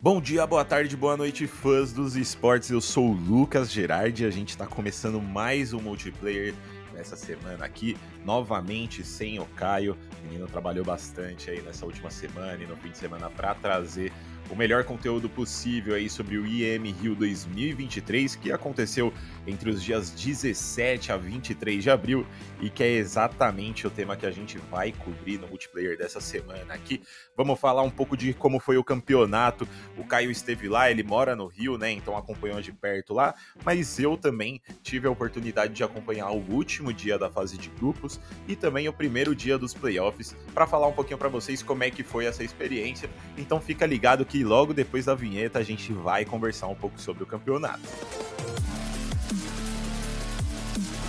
Bom 0.00 0.20
dia, 0.20 0.46
boa 0.46 0.64
tarde, 0.64 0.96
boa 0.96 1.16
noite, 1.16 1.48
fãs 1.48 1.92
dos 1.92 2.14
esportes. 2.14 2.70
Eu 2.70 2.80
sou 2.80 3.08
o 3.08 3.12
Lucas 3.12 3.68
Gerardi. 3.68 4.24
A 4.24 4.30
gente 4.30 4.50
está 4.50 4.64
começando 4.64 5.20
mais 5.20 5.72
um 5.72 5.80
multiplayer 5.80 6.54
nessa 6.94 7.16
semana 7.16 7.64
aqui, 7.64 7.96
novamente 8.24 9.02
sem 9.02 9.40
o 9.40 9.46
Caio. 9.56 9.98
O 10.20 10.26
menino 10.28 10.46
trabalhou 10.46 10.84
bastante 10.84 11.50
aí 11.50 11.60
nessa 11.62 11.84
última 11.84 12.10
semana 12.10 12.62
e 12.62 12.66
no 12.68 12.76
fim 12.76 12.90
de 12.90 12.96
semana 12.96 13.28
para 13.28 13.56
trazer 13.56 14.12
o 14.50 14.56
melhor 14.56 14.84
conteúdo 14.84 15.28
possível 15.28 15.94
aí 15.94 16.08
sobre 16.08 16.38
o 16.38 16.46
IM 16.46 16.90
Rio 16.92 17.14
2023, 17.14 18.36
que 18.36 18.50
aconteceu 18.50 19.12
entre 19.46 19.70
os 19.70 19.82
dias 19.82 20.10
17 20.10 21.12
a 21.12 21.16
23 21.16 21.82
de 21.82 21.90
abril 21.90 22.26
e 22.60 22.70
que 22.70 22.82
é 22.82 22.92
exatamente 22.92 23.86
o 23.86 23.90
tema 23.90 24.16
que 24.16 24.26
a 24.26 24.30
gente 24.30 24.58
vai 24.70 24.92
cobrir 24.92 25.38
no 25.38 25.48
multiplayer 25.48 25.96
dessa 25.96 26.20
semana 26.20 26.74
aqui. 26.74 27.02
Vamos 27.36 27.58
falar 27.58 27.82
um 27.82 27.90
pouco 27.90 28.16
de 28.16 28.32
como 28.34 28.58
foi 28.58 28.76
o 28.76 28.84
campeonato. 28.84 29.68
O 29.96 30.04
Caio 30.04 30.30
esteve 30.30 30.68
lá, 30.68 30.90
ele 30.90 31.02
mora 31.02 31.36
no 31.36 31.46
Rio, 31.46 31.78
né? 31.78 31.90
Então 31.90 32.16
acompanhou 32.16 32.60
de 32.60 32.72
perto 32.72 33.14
lá, 33.14 33.34
mas 33.64 33.98
eu 33.98 34.16
também 34.16 34.60
tive 34.82 35.06
a 35.06 35.10
oportunidade 35.10 35.74
de 35.74 35.84
acompanhar 35.84 36.30
o 36.30 36.44
último 36.50 36.92
dia 36.92 37.18
da 37.18 37.30
fase 37.30 37.56
de 37.56 37.68
grupos 37.70 38.20
e 38.46 38.56
também 38.56 38.88
o 38.88 38.92
primeiro 38.92 39.34
dia 39.34 39.58
dos 39.58 39.74
playoffs 39.74 40.34
para 40.54 40.66
falar 40.66 40.86
um 40.86 40.92
pouquinho 40.92 41.18
para 41.18 41.28
vocês 41.28 41.62
como 41.62 41.84
é 41.84 41.90
que 41.90 42.02
foi 42.02 42.24
essa 42.26 42.42
experiência. 42.42 43.08
Então 43.36 43.60
fica 43.60 43.86
ligado 43.86 44.24
que 44.24 44.37
logo 44.44 44.72
depois 44.74 45.04
da 45.04 45.14
vinheta 45.14 45.58
a 45.58 45.62
gente 45.62 45.92
vai 45.92 46.24
conversar 46.24 46.66
um 46.68 46.74
pouco 46.74 47.00
sobre 47.00 47.22
o 47.22 47.26
campeonato. 47.26 47.80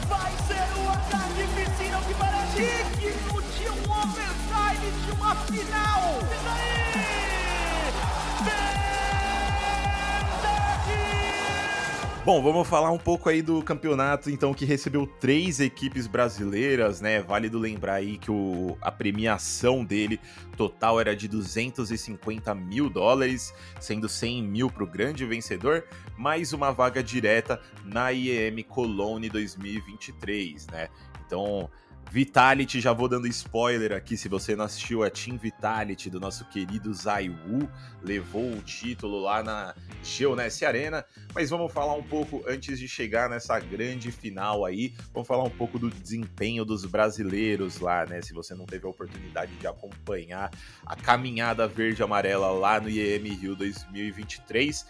Vai 0.07 0.31
ser 0.47 0.79
um 0.79 0.89
ataque 0.89 1.43
piscina 1.55 2.01
que 2.07 2.13
parece 2.15 2.83
digno 2.97 3.41
de 3.41 3.69
um 3.69 3.91
overtime 3.91 4.91
de 5.05 5.11
uma 5.11 5.35
final. 5.35 6.19
E 8.39 8.43
daí? 8.45 8.78
Bom, 12.29 12.43
vamos 12.43 12.67
falar 12.67 12.91
um 12.91 12.97
pouco 12.99 13.27
aí 13.27 13.41
do 13.41 13.59
campeonato, 13.63 14.29
então, 14.29 14.53
que 14.53 14.63
recebeu 14.63 15.07
três 15.07 15.59
equipes 15.59 16.05
brasileiras, 16.05 17.01
né? 17.01 17.23
Válido 17.23 17.57
lembrar 17.57 17.95
aí 17.95 18.19
que 18.19 18.29
o, 18.29 18.77
a 18.83 18.91
premiação 18.91 19.83
dele 19.83 20.19
total 20.55 20.99
era 20.99 21.15
de 21.15 21.27
250 21.27 22.53
mil 22.53 22.87
dólares, 22.87 23.51
sendo 23.79 24.07
100 24.07 24.43
mil 24.43 24.69
para 24.69 24.83
o 24.83 24.85
grande 24.85 25.25
vencedor, 25.25 25.85
mais 26.15 26.53
uma 26.53 26.71
vaga 26.71 27.01
direta 27.01 27.59
na 27.83 28.11
IEM 28.11 28.61
Cologne 28.61 29.27
2023, 29.27 30.67
né? 30.67 30.89
Então, 31.25 31.67
Vitality, 32.11 32.81
já 32.81 32.91
vou 32.91 33.07
dando 33.07 33.27
spoiler 33.27 33.91
aqui, 33.91 34.17
se 34.17 34.27
você 34.27 34.55
não 34.55 34.65
assistiu 34.65 35.03
a 35.03 35.11
Team 35.11 35.37
Vitality 35.37 36.09
do 36.09 36.19
nosso 36.19 36.43
querido 36.45 36.91
Zaiwu, 36.91 37.69
levou 38.01 38.51
o 38.51 38.61
título 38.63 39.21
lá 39.21 39.43
na 39.43 39.75
Geoness 40.03 40.63
Arena, 40.63 41.05
mas 41.35 41.51
vamos 41.51 41.71
falar 41.71 41.93
um 41.93 42.01
pouco, 42.01 42.43
antes 42.47 42.79
de 42.79 42.87
chegar 42.87 43.29
nessa 43.29 43.59
grande 43.59 44.11
final 44.11 44.65
aí, 44.65 44.95
vamos 45.13 45.27
falar 45.27 45.43
um 45.43 45.51
pouco 45.51 45.77
do 45.77 45.87
desempenho 45.87 46.65
dos 46.65 46.83
brasileiros 46.83 47.79
lá, 47.79 48.07
né, 48.07 48.23
se 48.23 48.33
você 48.33 48.55
não 48.55 48.65
teve 48.65 48.87
a 48.87 48.89
oportunidade 48.89 49.55
de 49.57 49.67
acompanhar 49.67 50.49
a 50.87 50.95
caminhada 50.95 51.67
verde-amarela 51.67 52.49
lá 52.49 52.81
no 52.81 52.89
IEM 52.89 53.35
Rio 53.35 53.55
2023, 53.55 54.83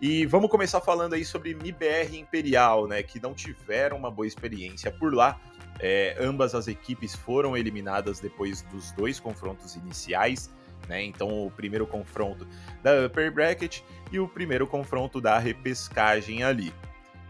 e 0.00 0.24
vamos 0.24 0.48
começar 0.48 0.80
falando 0.80 1.14
aí 1.14 1.24
sobre 1.24 1.52
MIBR 1.52 2.16
Imperial, 2.16 2.86
né, 2.86 3.02
que 3.02 3.20
não 3.20 3.34
tiveram 3.34 3.96
uma 3.96 4.10
boa 4.10 4.26
experiência 4.26 4.90
por 4.92 5.12
lá, 5.12 5.38
é, 5.80 6.16
ambas 6.20 6.54
as 6.54 6.68
equipes 6.68 7.14
foram 7.14 7.56
eliminadas 7.56 8.20
depois 8.20 8.62
dos 8.62 8.92
dois 8.92 9.18
confrontos 9.18 9.74
iniciais. 9.76 10.50
Né? 10.88 11.04
Então, 11.04 11.46
o 11.46 11.50
primeiro 11.50 11.86
confronto 11.86 12.46
da 12.82 13.06
Upper 13.06 13.32
Bracket 13.32 13.80
e 14.12 14.18
o 14.18 14.28
primeiro 14.28 14.66
confronto 14.66 15.20
da 15.20 15.38
repescagem 15.38 16.42
ali. 16.42 16.72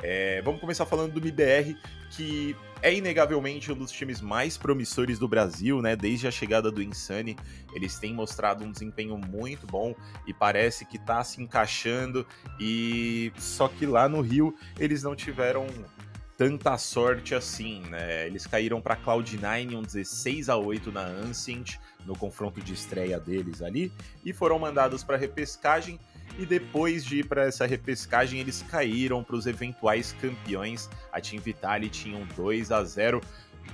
É, 0.03 0.41
vamos 0.43 0.61
começar 0.61 0.87
falando 0.87 1.13
do 1.13 1.21
MIBR, 1.21 1.77
que 2.11 2.57
é 2.83 2.95
inegavelmente 2.95 3.71
um 3.71 3.75
dos 3.75 3.93
times 3.93 4.21
mais 4.21 4.57
promissores 4.57 5.19
do 5.19 5.29
Brasil, 5.29 5.83
né? 5.83 5.95
Desde 5.95 6.27
a 6.27 6.31
chegada 6.31 6.71
do 6.71 6.83
Insane, 6.83 7.37
eles 7.75 7.99
têm 7.99 8.15
mostrado 8.15 8.65
um 8.65 8.73
desempenho 8.73 9.19
muito 9.19 9.67
bom 9.67 9.95
e 10.27 10.33
parece 10.33 10.87
que 10.87 10.99
tá 10.99 11.23
se 11.23 11.43
encaixando. 11.43 12.27
E 12.59 13.31
só 13.39 13.69
que 13.69 13.85
lá 13.85 14.09
no 14.09 14.23
Rio 14.23 14.55
eles 14.79 15.03
não 15.03 15.15
tiveram 15.15 15.67
tanta 16.41 16.79
sorte 16.79 17.35
assim, 17.35 17.83
né? 17.91 18.27
Eles 18.27 18.47
caíram 18.47 18.81
para 18.81 18.97
Cloud9 18.97 19.77
um 19.77 19.83
16 19.83 20.49
a 20.49 20.57
8 20.57 20.91
na 20.91 21.03
Ancient 21.03 21.77
no 22.07 22.17
confronto 22.17 22.63
de 22.63 22.73
estreia 22.73 23.21
deles 23.21 23.61
ali 23.61 23.93
e 24.25 24.33
foram 24.33 24.59
mandados 24.59 25.05
para 25.05 25.19
repescagem 25.19 26.01
e 26.39 26.47
depois 26.47 27.05
de 27.05 27.19
ir 27.19 27.27
para 27.27 27.45
essa 27.45 27.67
repescagem 27.67 28.41
eles 28.41 28.63
caíram 28.63 29.23
para 29.23 29.37
os 29.37 29.45
eventuais 29.45 30.17
campeões. 30.19 30.89
A 31.13 31.21
Team 31.21 31.43
Vitality 31.43 32.05
tinha 32.05 32.17
um 32.17 32.25
2 32.35 32.73
a 32.73 32.83
0. 32.85 33.21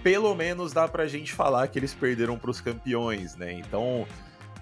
Pelo 0.02 0.34
menos 0.34 0.72
dá 0.72 0.88
pra 0.88 1.06
gente 1.06 1.32
falar 1.32 1.68
que 1.68 1.78
eles 1.78 1.94
perderam 1.94 2.36
para 2.36 2.50
os 2.50 2.60
campeões, 2.60 3.36
né? 3.36 3.52
Então, 3.52 4.08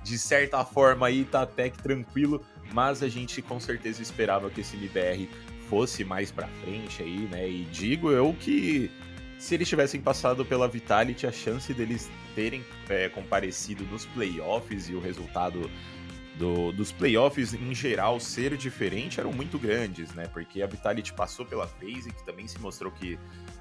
de 0.03 0.19
certa 0.19 0.63
forma 0.63 1.07
aí 1.07 1.25
tá 1.25 1.41
até 1.41 1.71
que 1.71 1.83
tranquilo, 1.83 2.45
mas 2.71 3.03
a 3.03 3.09
gente 3.09 3.41
com 3.41 3.59
certeza 3.59 4.03
esperava 4.03 4.51
que 4.51 4.61
esse 4.61 4.77
MBR 4.77 5.27
fosse 5.69 6.05
mais 6.05 6.31
para 6.31 6.47
frente 6.63 7.03
aí, 7.03 7.29
né? 7.31 7.49
E 7.49 7.65
digo 7.65 8.11
eu 8.11 8.35
que 8.39 8.91
se 9.39 9.55
eles 9.55 9.69
tivessem 9.69 10.01
passado 10.01 10.45
pela 10.45 10.67
Vitality, 10.67 11.27
a 11.27 11.33
chance 11.33 11.73
deles 11.75 12.11
terem 12.35 12.65
é, 12.89 13.09
comparecido 13.09 13.85
nos 13.85 14.07
playoffs 14.07 14.89
e 14.89 14.95
o 14.95 15.01
resultado 15.01 15.71
do, 16.37 16.73
dos 16.73 16.91
playoffs 16.91 17.55
em 17.55 17.75
geral 17.75 18.19
ser 18.19 18.57
diferente 18.57 19.21
eram 19.21 19.33
muito 19.33 19.59
grandes, 19.59 20.13
né? 20.15 20.27
Porque 20.27 20.63
a 20.63 20.67
Vitality 20.67 21.13
passou 21.13 21.47
pela 21.47 21.67
FaZe, 21.67 22.13
que 22.13 22.25
também 22.25 22.49
se 22.49 22.59
mostrou 22.59 22.91
que 22.91 23.19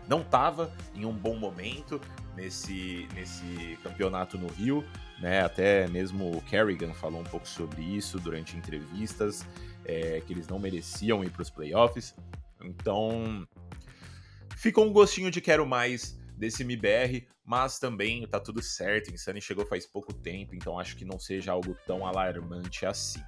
não 0.08 0.22
estava 0.22 0.74
em 0.96 1.06
um 1.06 1.14
bom 1.14 1.36
momento 1.36 2.02
nesse, 2.36 3.08
nesse 3.14 3.78
campeonato 3.84 4.38
no 4.38 4.48
Rio, 4.48 4.84
né? 5.20 5.44
Até 5.44 5.88
mesmo 5.88 6.36
o 6.36 6.42
Kerrigan 6.42 6.94
falou 6.94 7.22
um 7.22 7.26
pouco 7.26 7.48
sobre 7.48 7.82
isso 7.82 8.20
durante 8.20 8.58
entrevistas 8.58 9.46
é, 9.86 10.22
que 10.26 10.34
eles 10.34 10.48
não 10.48 10.60
mereciam 10.60 11.24
ir 11.24 11.30
para 11.30 11.42
os 11.42 11.50
playoffs. 11.50 12.16
Então, 12.64 13.48
ficou 14.56 14.86
um 14.86 14.94
gostinho 14.94 15.30
de 15.30 15.42
quero 15.42 15.66
mais 15.66 16.18
desse 16.38 16.64
MBR, 16.64 17.28
mas 17.46 17.80
também 17.80 18.26
tá 18.28 18.40
tudo 18.40 18.62
certo. 18.62 19.12
Insane 19.14 19.42
chegou 19.42 19.66
faz 19.66 19.86
pouco 19.86 20.14
tempo, 20.14 20.56
então 20.56 20.80
acho 20.80 20.96
que 20.96 21.06
não 21.06 21.20
seja 21.20 21.52
algo 21.52 21.76
tão 21.86 22.06
alarmante 22.06 22.86
assim. 22.86 23.22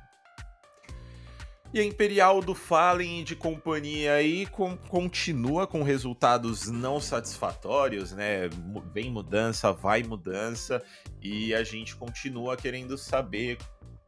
E 1.73 1.79
a 1.79 1.83
Imperial 1.83 2.39
do 2.41 2.55
Fallen 2.55 3.23
de 3.23 3.35
companhia 3.35 4.13
aí 4.13 4.45
com, 4.45 4.77
continua 4.77 5.67
com 5.67 5.83
resultados 5.83 6.67
não 6.71 7.01
satisfatórios, 7.01 8.13
né? 8.13 8.49
Vem 8.93 9.11
mudança, 9.11 9.73
vai 9.73 10.01
mudança, 10.01 10.81
e 11.21 11.53
a 11.53 11.63
gente 11.63 11.95
continua 11.95 12.55
querendo 12.55 12.97
saber 12.97 13.57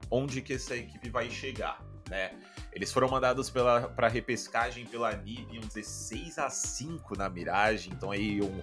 onde 0.10 0.42
que 0.42 0.54
essa 0.54 0.78
equipe 0.78 1.10
vai 1.10 1.30
chegar 1.30 1.86
né? 2.10 2.32
Eles 2.78 2.92
foram 2.92 3.10
mandados 3.10 3.50
para 3.50 4.08
repescagem 4.08 4.86
pela 4.86 5.12
NIB, 5.12 5.58
um 5.58 5.68
16 5.68 6.38
a 6.38 6.48
5 6.48 7.18
na 7.18 7.28
Mirage, 7.28 7.90
então 7.90 8.12
aí 8.12 8.40
um, 8.40 8.62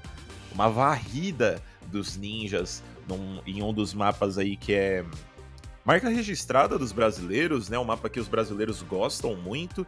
uma 0.53 0.71
varrida 0.71 1.61
dos 1.89 2.17
ninjas 2.17 2.81
num, 3.09 3.41
em 3.45 3.61
um 3.61 3.73
dos 3.73 3.93
mapas 3.93 4.39
aí 4.39 4.57
que 4.57 4.73
é 4.73 5.05
marca 5.85 6.09
registrada 6.09 6.79
dos 6.79 6.93
brasileiros, 6.93 7.69
né? 7.69 7.77
Um 7.77 7.83
mapa 7.83 8.09
que 8.09 8.21
os 8.21 8.29
brasileiros 8.29 8.83
gostam 8.83 9.35
muito. 9.35 9.85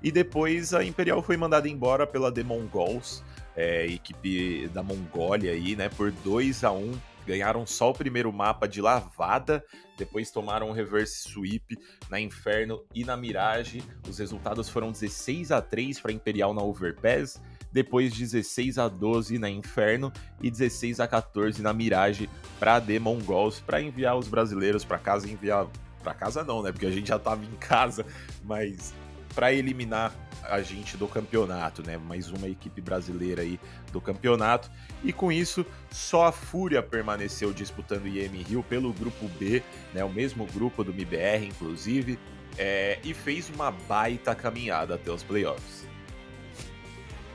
E 0.00 0.12
depois 0.12 0.72
a 0.72 0.84
Imperial 0.84 1.20
foi 1.20 1.36
mandada 1.36 1.68
embora 1.68 2.06
pela 2.06 2.30
The 2.30 2.44
Mongols, 2.44 3.24
é, 3.56 3.86
equipe 3.86 4.68
da 4.68 4.84
Mongólia 4.84 5.50
aí, 5.50 5.74
né? 5.74 5.88
Por 5.88 6.12
2 6.12 6.62
a 6.62 6.70
1 6.70 6.92
ganharam 7.26 7.66
só 7.66 7.90
o 7.90 7.94
primeiro 7.94 8.32
mapa 8.32 8.66
de 8.68 8.80
lavada, 8.80 9.64
depois 9.96 10.30
tomaram 10.30 10.68
um 10.68 10.72
reverse 10.72 11.28
sweep 11.28 11.76
na 12.10 12.20
Inferno 12.20 12.84
e 12.94 13.04
na 13.04 13.16
Mirage. 13.16 13.82
Os 14.08 14.18
resultados 14.18 14.68
foram 14.68 14.90
16 14.90 15.52
a 15.52 15.62
3 15.62 16.00
para 16.00 16.12
Imperial 16.12 16.52
na 16.52 16.62
Overpass, 16.62 17.40
depois 17.72 18.12
16 18.12 18.78
a 18.78 18.88
12 18.88 19.38
na 19.38 19.50
Inferno 19.50 20.12
e 20.40 20.50
16 20.50 21.00
a 21.00 21.08
14 21.08 21.62
na 21.62 21.72
Mirage 21.72 22.28
para 22.58 22.80
The 22.80 22.98
Mongols, 22.98 23.60
para 23.60 23.80
enviar 23.80 24.16
os 24.16 24.28
brasileiros 24.28 24.84
para 24.84 24.98
casa, 24.98 25.28
enviar 25.28 25.66
para 26.02 26.14
casa 26.14 26.44
não, 26.44 26.62
né? 26.62 26.70
Porque 26.70 26.86
a 26.86 26.90
gente 26.90 27.08
já 27.08 27.18
tava 27.18 27.44
em 27.44 27.56
casa, 27.56 28.04
mas 28.44 28.94
para 29.34 29.52
eliminar 29.52 30.14
a 30.48 30.62
gente 30.62 30.96
do 30.96 31.06
campeonato, 31.06 31.82
né? 31.82 31.96
Mais 31.96 32.30
uma 32.30 32.48
equipe 32.48 32.80
brasileira 32.80 33.42
aí 33.42 33.58
do 33.92 34.00
campeonato. 34.00 34.70
E 35.02 35.12
com 35.12 35.30
isso, 35.30 35.64
só 35.90 36.26
a 36.26 36.32
Fúria 36.32 36.82
permaneceu 36.82 37.52
disputando 37.52 38.06
IM 38.06 38.42
Rio 38.42 38.62
pelo 38.62 38.92
grupo 38.92 39.28
B, 39.38 39.62
né? 39.92 40.04
O 40.04 40.10
mesmo 40.10 40.46
grupo 40.46 40.84
do 40.84 40.92
MBR, 40.92 41.46
inclusive, 41.46 42.18
é, 42.58 42.98
e 43.02 43.14
fez 43.14 43.50
uma 43.50 43.70
baita 43.70 44.34
caminhada 44.34 44.94
até 44.94 45.10
os 45.10 45.22
playoffs. 45.22 45.86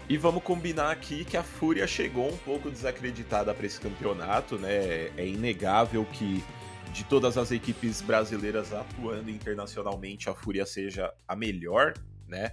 E 0.08 0.18
vamos 0.18 0.42
combinar 0.42 0.92
aqui 0.92 1.24
que 1.24 1.38
a 1.38 1.44
Fúria 1.44 1.86
chegou 1.86 2.28
um 2.30 2.38
pouco 2.38 2.72
desacreditada 2.72 3.54
para 3.54 3.66
esse 3.66 3.80
campeonato, 3.80 4.58
né? 4.58 5.12
É 5.16 5.28
inegável 5.28 6.06
que 6.06 6.44
de 6.92 7.04
todas 7.04 7.38
as 7.38 7.52
equipes 7.52 8.02
brasileiras 8.02 8.74
atuando 8.74 9.30
internacionalmente, 9.30 10.30
a 10.30 10.34
Fúria 10.34 10.66
seja 10.66 11.14
a 11.28 11.36
melhor, 11.36 11.94
né? 12.30 12.52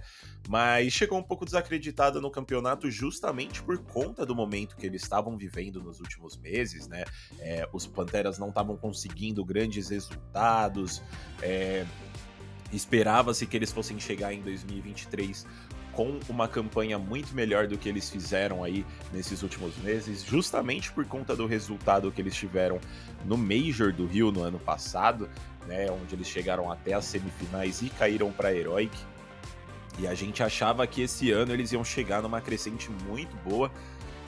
Mas 0.49 0.91
chegou 0.91 1.17
um 1.17 1.23
pouco 1.23 1.45
desacreditada 1.45 2.19
no 2.19 2.29
campeonato 2.29 2.89
justamente 2.89 3.61
por 3.61 3.77
conta 3.77 4.25
do 4.25 4.35
momento 4.35 4.75
que 4.75 4.85
eles 4.85 5.03
estavam 5.03 5.37
vivendo 5.37 5.81
nos 5.81 5.99
últimos 5.99 6.35
meses, 6.37 6.87
né? 6.87 7.03
É, 7.39 7.67
os 7.71 7.85
Panteras 7.85 8.37
não 8.37 8.49
estavam 8.49 8.75
conseguindo 8.75 9.45
grandes 9.45 9.89
resultados, 9.89 11.01
é, 11.41 11.85
esperava-se 12.71 13.45
que 13.45 13.55
eles 13.55 13.71
fossem 13.71 13.99
chegar 13.99 14.33
em 14.33 14.41
2023 14.41 15.45
com 15.97 16.19
uma 16.29 16.47
campanha 16.47 16.99
muito 16.99 17.33
melhor 17.33 17.65
do 17.65 17.75
que 17.75 17.89
eles 17.89 18.07
fizeram 18.07 18.63
aí 18.63 18.85
nesses 19.11 19.41
últimos 19.41 19.75
meses, 19.77 20.23
justamente 20.23 20.91
por 20.91 21.03
conta 21.05 21.35
do 21.35 21.47
resultado 21.47 22.11
que 22.11 22.21
eles 22.21 22.35
tiveram 22.35 22.79
no 23.25 23.35
Major 23.35 23.91
do 23.91 24.05
Rio 24.05 24.31
no 24.31 24.43
ano 24.43 24.59
passado, 24.59 25.27
né, 25.65 25.89
onde 25.89 26.13
eles 26.13 26.27
chegaram 26.27 26.71
até 26.71 26.93
as 26.93 27.05
semifinais 27.05 27.81
e 27.81 27.89
caíram 27.89 28.31
para 28.31 28.53
Heroic. 28.53 28.95
E 29.97 30.07
a 30.07 30.13
gente 30.13 30.43
achava 30.43 30.85
que 30.85 31.01
esse 31.01 31.31
ano 31.31 31.53
eles 31.53 31.71
iam 31.71 31.83
chegar 31.83 32.21
numa 32.21 32.39
crescente 32.41 32.89
muito 33.07 33.35
boa, 33.37 33.71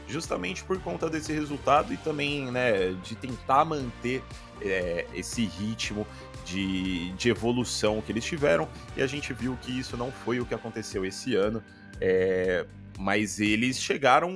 justamente 0.08 0.64
por 0.64 0.80
conta 0.82 1.10
desse 1.10 1.32
resultado 1.32 1.94
e 1.94 1.98
também 1.98 2.52
né, 2.52 2.94
de 3.04 3.16
tentar 3.16 3.64
manter 3.64 4.24
é, 4.62 5.06
esse 5.14 5.46
ritmo 5.46 6.06
de, 6.44 7.12
de 7.12 7.30
evolução 7.30 8.02
que 8.02 8.12
eles 8.12 8.26
tiveram, 8.26 8.68
e 8.98 9.02
a 9.02 9.08
gente 9.08 9.32
viu 9.34 9.58
que 9.62 9.78
isso 9.78 9.96
não 9.96 10.12
foi 10.12 10.40
o 10.40 10.46
que 10.46 10.54
aconteceu 10.54 11.06
esse 11.06 11.36
ano, 11.36 11.64
é, 12.02 12.66
mas 12.98 13.40
eles 13.40 13.80
chegaram 13.80 14.36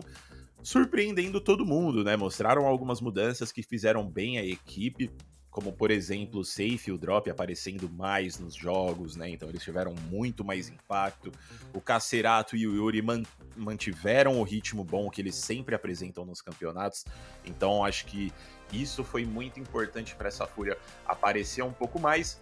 surpreendendo 0.61 1.41
todo 1.41 1.65
mundo, 1.65 2.03
né? 2.03 2.15
Mostraram 2.15 2.65
algumas 2.65 3.01
mudanças 3.01 3.51
que 3.51 3.61
fizeram 3.61 4.07
bem 4.07 4.37
a 4.37 4.45
equipe, 4.45 5.11
como 5.53 5.71
por 5.71 5.91
exemplo 5.91 6.39
o 6.39 6.43
safe 6.43 6.85
e 6.87 6.91
o 6.91 6.97
drop 6.97 7.29
aparecendo 7.29 7.87
mais 7.87 8.39
nos 8.39 8.55
jogos, 8.55 9.15
né? 9.15 9.29
Então 9.29 9.47
eles 9.47 9.61
tiveram 9.61 9.93
muito 10.09 10.43
mais 10.43 10.67
impacto. 10.67 11.31
O 11.71 11.79
Cacerato 11.79 12.57
e 12.57 12.67
o 12.67 12.75
Yuri 12.75 13.03
man 13.03 13.21
mantiveram 13.55 14.39
o 14.39 14.43
ritmo 14.43 14.83
bom 14.83 15.11
que 15.11 15.21
eles 15.21 15.35
sempre 15.35 15.75
apresentam 15.75 16.25
nos 16.25 16.41
campeonatos. 16.41 17.05
Então 17.45 17.85
acho 17.85 18.07
que 18.07 18.33
isso 18.73 19.03
foi 19.03 19.25
muito 19.25 19.59
importante 19.59 20.15
para 20.15 20.27
essa 20.27 20.47
Fúria 20.47 20.75
aparecer 21.05 21.61
um 21.61 21.71
pouco 21.71 21.99
mais. 21.99 22.41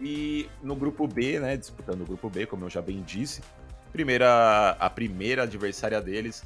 E 0.00 0.48
no 0.62 0.76
grupo 0.76 1.08
B, 1.08 1.40
né, 1.40 1.56
disputando 1.56 2.02
o 2.02 2.06
grupo 2.06 2.30
B, 2.30 2.46
como 2.46 2.64
eu 2.64 2.70
já 2.70 2.80
bem 2.80 3.02
disse, 3.02 3.42
primeira, 3.92 4.70
a 4.78 4.88
primeira 4.88 5.42
adversária 5.42 6.00
deles 6.00 6.44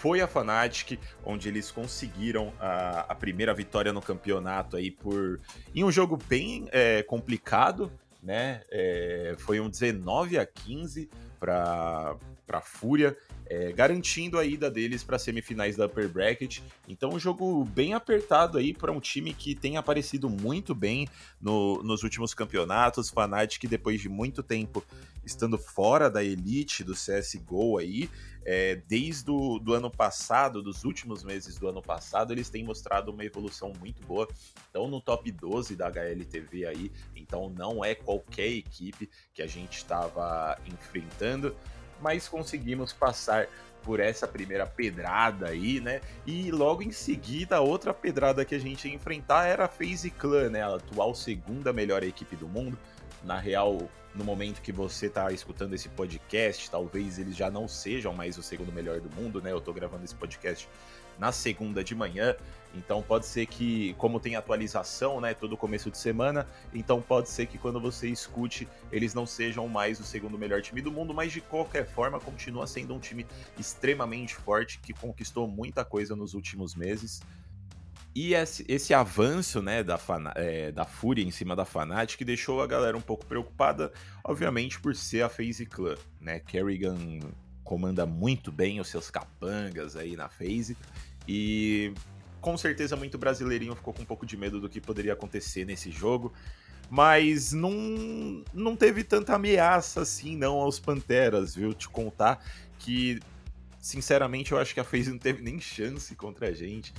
foi 0.00 0.20
a 0.20 0.28
Fnatic, 0.28 0.98
onde 1.24 1.48
eles 1.48 1.70
conseguiram 1.70 2.52
a, 2.60 3.00
a 3.08 3.14
primeira 3.14 3.52
vitória 3.52 3.92
no 3.92 4.00
campeonato 4.00 4.76
aí 4.76 4.90
por 4.90 5.40
em 5.74 5.82
um 5.82 5.90
jogo 5.90 6.16
bem 6.16 6.68
é, 6.70 7.02
complicado, 7.02 7.90
né? 8.22 8.62
É, 8.70 9.34
foi 9.38 9.58
um 9.60 9.68
19 9.68 10.38
a 10.38 10.46
15 10.46 11.10
para 11.40 12.16
para 12.46 12.62
Fúria 12.62 13.14
é, 13.48 13.72
garantindo 13.72 14.38
a 14.38 14.44
ida 14.44 14.70
deles 14.70 15.02
para 15.02 15.18
semifinais 15.18 15.76
da 15.76 15.86
Upper 15.86 16.08
Bracket. 16.08 16.60
Então, 16.86 17.10
um 17.10 17.18
jogo 17.18 17.64
bem 17.64 17.94
apertado 17.94 18.58
aí 18.58 18.74
para 18.74 18.92
um 18.92 19.00
time 19.00 19.32
que 19.32 19.54
tem 19.54 19.76
aparecido 19.76 20.28
muito 20.28 20.74
bem 20.74 21.08
no, 21.40 21.82
nos 21.82 22.02
últimos 22.02 22.34
campeonatos. 22.34 23.10
Fnatic, 23.10 23.68
depois 23.68 24.00
de 24.00 24.08
muito 24.08 24.42
tempo 24.42 24.84
estando 25.24 25.58
fora 25.58 26.10
da 26.10 26.24
elite 26.24 26.82
do 26.82 26.94
CSGO 26.94 27.78
aí, 27.78 28.08
é, 28.44 28.76
desde 28.88 29.30
o 29.30 29.58
do 29.58 29.74
ano 29.74 29.90
passado, 29.90 30.62
dos 30.62 30.84
últimos 30.84 31.22
meses 31.22 31.58
do 31.58 31.68
ano 31.68 31.82
passado, 31.82 32.32
eles 32.32 32.48
têm 32.48 32.64
mostrado 32.64 33.10
uma 33.10 33.24
evolução 33.24 33.72
muito 33.78 34.02
boa. 34.06 34.26
Estão 34.66 34.88
no 34.88 35.00
top 35.00 35.30
12 35.30 35.76
da 35.76 35.88
HLTV 35.88 36.66
aí, 36.66 36.92
então 37.14 37.50
não 37.50 37.84
é 37.84 37.94
qualquer 37.94 38.48
equipe 38.48 39.08
que 39.34 39.42
a 39.42 39.46
gente 39.46 39.76
estava 39.76 40.58
enfrentando 40.66 41.54
mas 42.00 42.28
conseguimos 42.28 42.92
passar 42.92 43.48
por 43.82 44.00
essa 44.00 44.26
primeira 44.26 44.66
pedrada 44.66 45.48
aí, 45.48 45.80
né? 45.80 46.00
E 46.26 46.50
logo 46.50 46.82
em 46.82 46.90
seguida, 46.90 47.56
a 47.56 47.60
outra 47.60 47.94
pedrada 47.94 48.44
que 48.44 48.54
a 48.54 48.58
gente 48.58 48.88
ia 48.88 48.94
enfrentar 48.94 49.46
era 49.46 49.64
a 49.64 49.68
FaZe 49.68 50.10
Clan, 50.10 50.50
né? 50.50 50.62
A 50.62 50.74
atual 50.74 51.14
segunda 51.14 51.72
melhor 51.72 52.02
equipe 52.02 52.36
do 52.36 52.46
mundo. 52.48 52.78
Na 53.24 53.38
real, 53.38 53.88
no 54.14 54.24
momento 54.24 54.60
que 54.60 54.72
você 54.72 55.06
está 55.06 55.30
escutando 55.32 55.74
esse 55.74 55.88
podcast, 55.88 56.70
talvez 56.70 57.18
eles 57.18 57.36
já 57.36 57.50
não 57.50 57.66
sejam 57.68 58.12
mais 58.12 58.36
o 58.36 58.42
segundo 58.42 58.72
melhor 58.72 59.00
do 59.00 59.10
mundo, 59.10 59.40
né? 59.40 59.52
Eu 59.52 59.58
estou 59.58 59.72
gravando 59.72 60.04
esse 60.04 60.14
podcast 60.14 60.68
na 61.18 61.32
segunda 61.32 61.82
de 61.82 61.94
manhã. 61.94 62.34
Então 62.74 63.02
pode 63.02 63.26
ser 63.26 63.46
que, 63.46 63.94
como 63.94 64.20
tem 64.20 64.36
atualização, 64.36 65.20
né, 65.20 65.34
todo 65.34 65.56
começo 65.56 65.90
de 65.90 65.98
semana, 65.98 66.46
então 66.72 67.00
pode 67.00 67.28
ser 67.28 67.46
que 67.46 67.58
quando 67.58 67.80
você 67.80 68.08
escute, 68.08 68.68
eles 68.92 69.14
não 69.14 69.26
sejam 69.26 69.66
mais 69.68 69.98
o 70.00 70.04
segundo 70.04 70.38
melhor 70.38 70.60
time 70.62 70.80
do 70.80 70.92
mundo, 70.92 71.14
mas 71.14 71.32
de 71.32 71.40
qualquer 71.40 71.86
forma 71.86 72.20
continua 72.20 72.66
sendo 72.66 72.94
um 72.94 72.98
time 72.98 73.26
extremamente 73.58 74.34
forte 74.34 74.78
que 74.78 74.92
conquistou 74.92 75.48
muita 75.48 75.84
coisa 75.84 76.14
nos 76.14 76.34
últimos 76.34 76.74
meses. 76.74 77.20
E 78.14 78.34
esse, 78.34 78.64
esse 78.68 78.92
avanço 78.92 79.62
né, 79.62 79.82
da, 79.82 79.98
é, 80.34 80.72
da 80.72 80.84
Fúria 80.84 81.22
em 81.22 81.30
cima 81.30 81.54
da 81.54 81.64
Fnatic 81.64 82.24
deixou 82.24 82.60
a 82.60 82.66
galera 82.66 82.96
um 82.96 83.00
pouco 83.00 83.24
preocupada, 83.24 83.92
obviamente 84.24 84.80
por 84.80 84.94
ser 84.94 85.22
a 85.22 85.28
FaZe 85.28 85.66
Clan. 85.66 85.94
Né? 86.20 86.40
Kerrigan 86.40 87.20
comanda 87.62 88.06
muito 88.06 88.50
bem 88.50 88.80
os 88.80 88.88
seus 88.88 89.10
capangas 89.10 89.94
aí 89.94 90.16
na 90.16 90.28
FaZe, 90.28 90.76
e 91.28 91.92
com 92.40 92.56
certeza 92.56 92.96
muito 92.96 93.18
brasileirinho 93.18 93.74
ficou 93.74 93.92
com 93.92 94.02
um 94.02 94.06
pouco 94.06 94.24
de 94.24 94.36
medo 94.36 94.60
do 94.60 94.68
que 94.68 94.80
poderia 94.80 95.12
acontecer 95.12 95.64
nesse 95.64 95.90
jogo. 95.90 96.32
Mas 96.90 97.52
não, 97.52 98.42
não 98.54 98.74
teve 98.74 99.04
tanta 99.04 99.34
ameaça 99.34 100.00
assim, 100.00 100.36
não, 100.36 100.54
aos 100.54 100.80
Panteras, 100.80 101.54
viu? 101.54 101.74
Te 101.74 101.88
contar 101.88 102.42
que, 102.78 103.20
sinceramente, 103.78 104.52
eu 104.52 104.58
acho 104.58 104.72
que 104.72 104.80
a 104.80 104.84
FaZe 104.84 105.10
não 105.10 105.18
teve 105.18 105.42
nem 105.42 105.60
chance 105.60 106.14
contra 106.16 106.48
a 106.48 106.52
gente. 106.52 106.94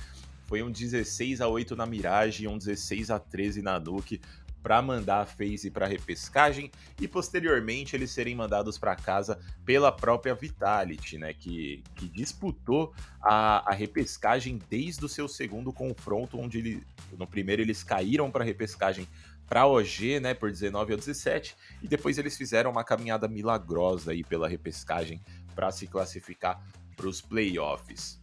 Foi 0.46 0.62
um 0.62 0.70
16 0.70 1.40
a 1.40 1.48
8 1.48 1.74
na 1.74 1.86
Mirage 1.86 2.44
e 2.44 2.48
um 2.48 2.56
16 2.56 3.10
a 3.10 3.18
13 3.18 3.62
na 3.62 3.80
Nuke 3.80 4.20
para 4.62 4.80
mandar 4.82 5.20
a 5.22 5.26
FaZe 5.26 5.70
para 5.70 5.86
repescagem 5.86 6.70
e 7.00 7.08
posteriormente 7.08 7.96
eles 7.96 8.10
serem 8.10 8.34
mandados 8.34 8.78
para 8.78 8.94
casa 8.94 9.38
pela 9.64 9.90
própria 9.90 10.34
Vitality, 10.34 11.18
né, 11.18 11.32
que, 11.32 11.82
que 11.96 12.08
disputou 12.08 12.92
a, 13.20 13.70
a 13.70 13.74
repescagem 13.74 14.58
desde 14.68 15.04
o 15.04 15.08
seu 15.08 15.28
segundo 15.28 15.72
confronto, 15.72 16.38
onde 16.38 16.58
ele, 16.58 16.86
no 17.16 17.26
primeiro 17.26 17.62
eles 17.62 17.82
caíram 17.82 18.30
para 18.30 18.44
repescagem 18.44 19.08
para 19.48 19.66
OG, 19.66 20.20
né, 20.20 20.32
por 20.32 20.50
19 20.50 20.92
a 20.92 20.96
17, 20.96 21.56
e 21.82 21.88
depois 21.88 22.18
eles 22.18 22.36
fizeram 22.36 22.70
uma 22.70 22.84
caminhada 22.84 23.26
milagrosa 23.26 24.12
aí 24.12 24.22
pela 24.22 24.48
repescagem 24.48 25.20
para 25.56 25.72
se 25.72 25.88
classificar 25.88 26.62
para 26.96 27.08
os 27.08 27.20
playoffs. 27.20 28.19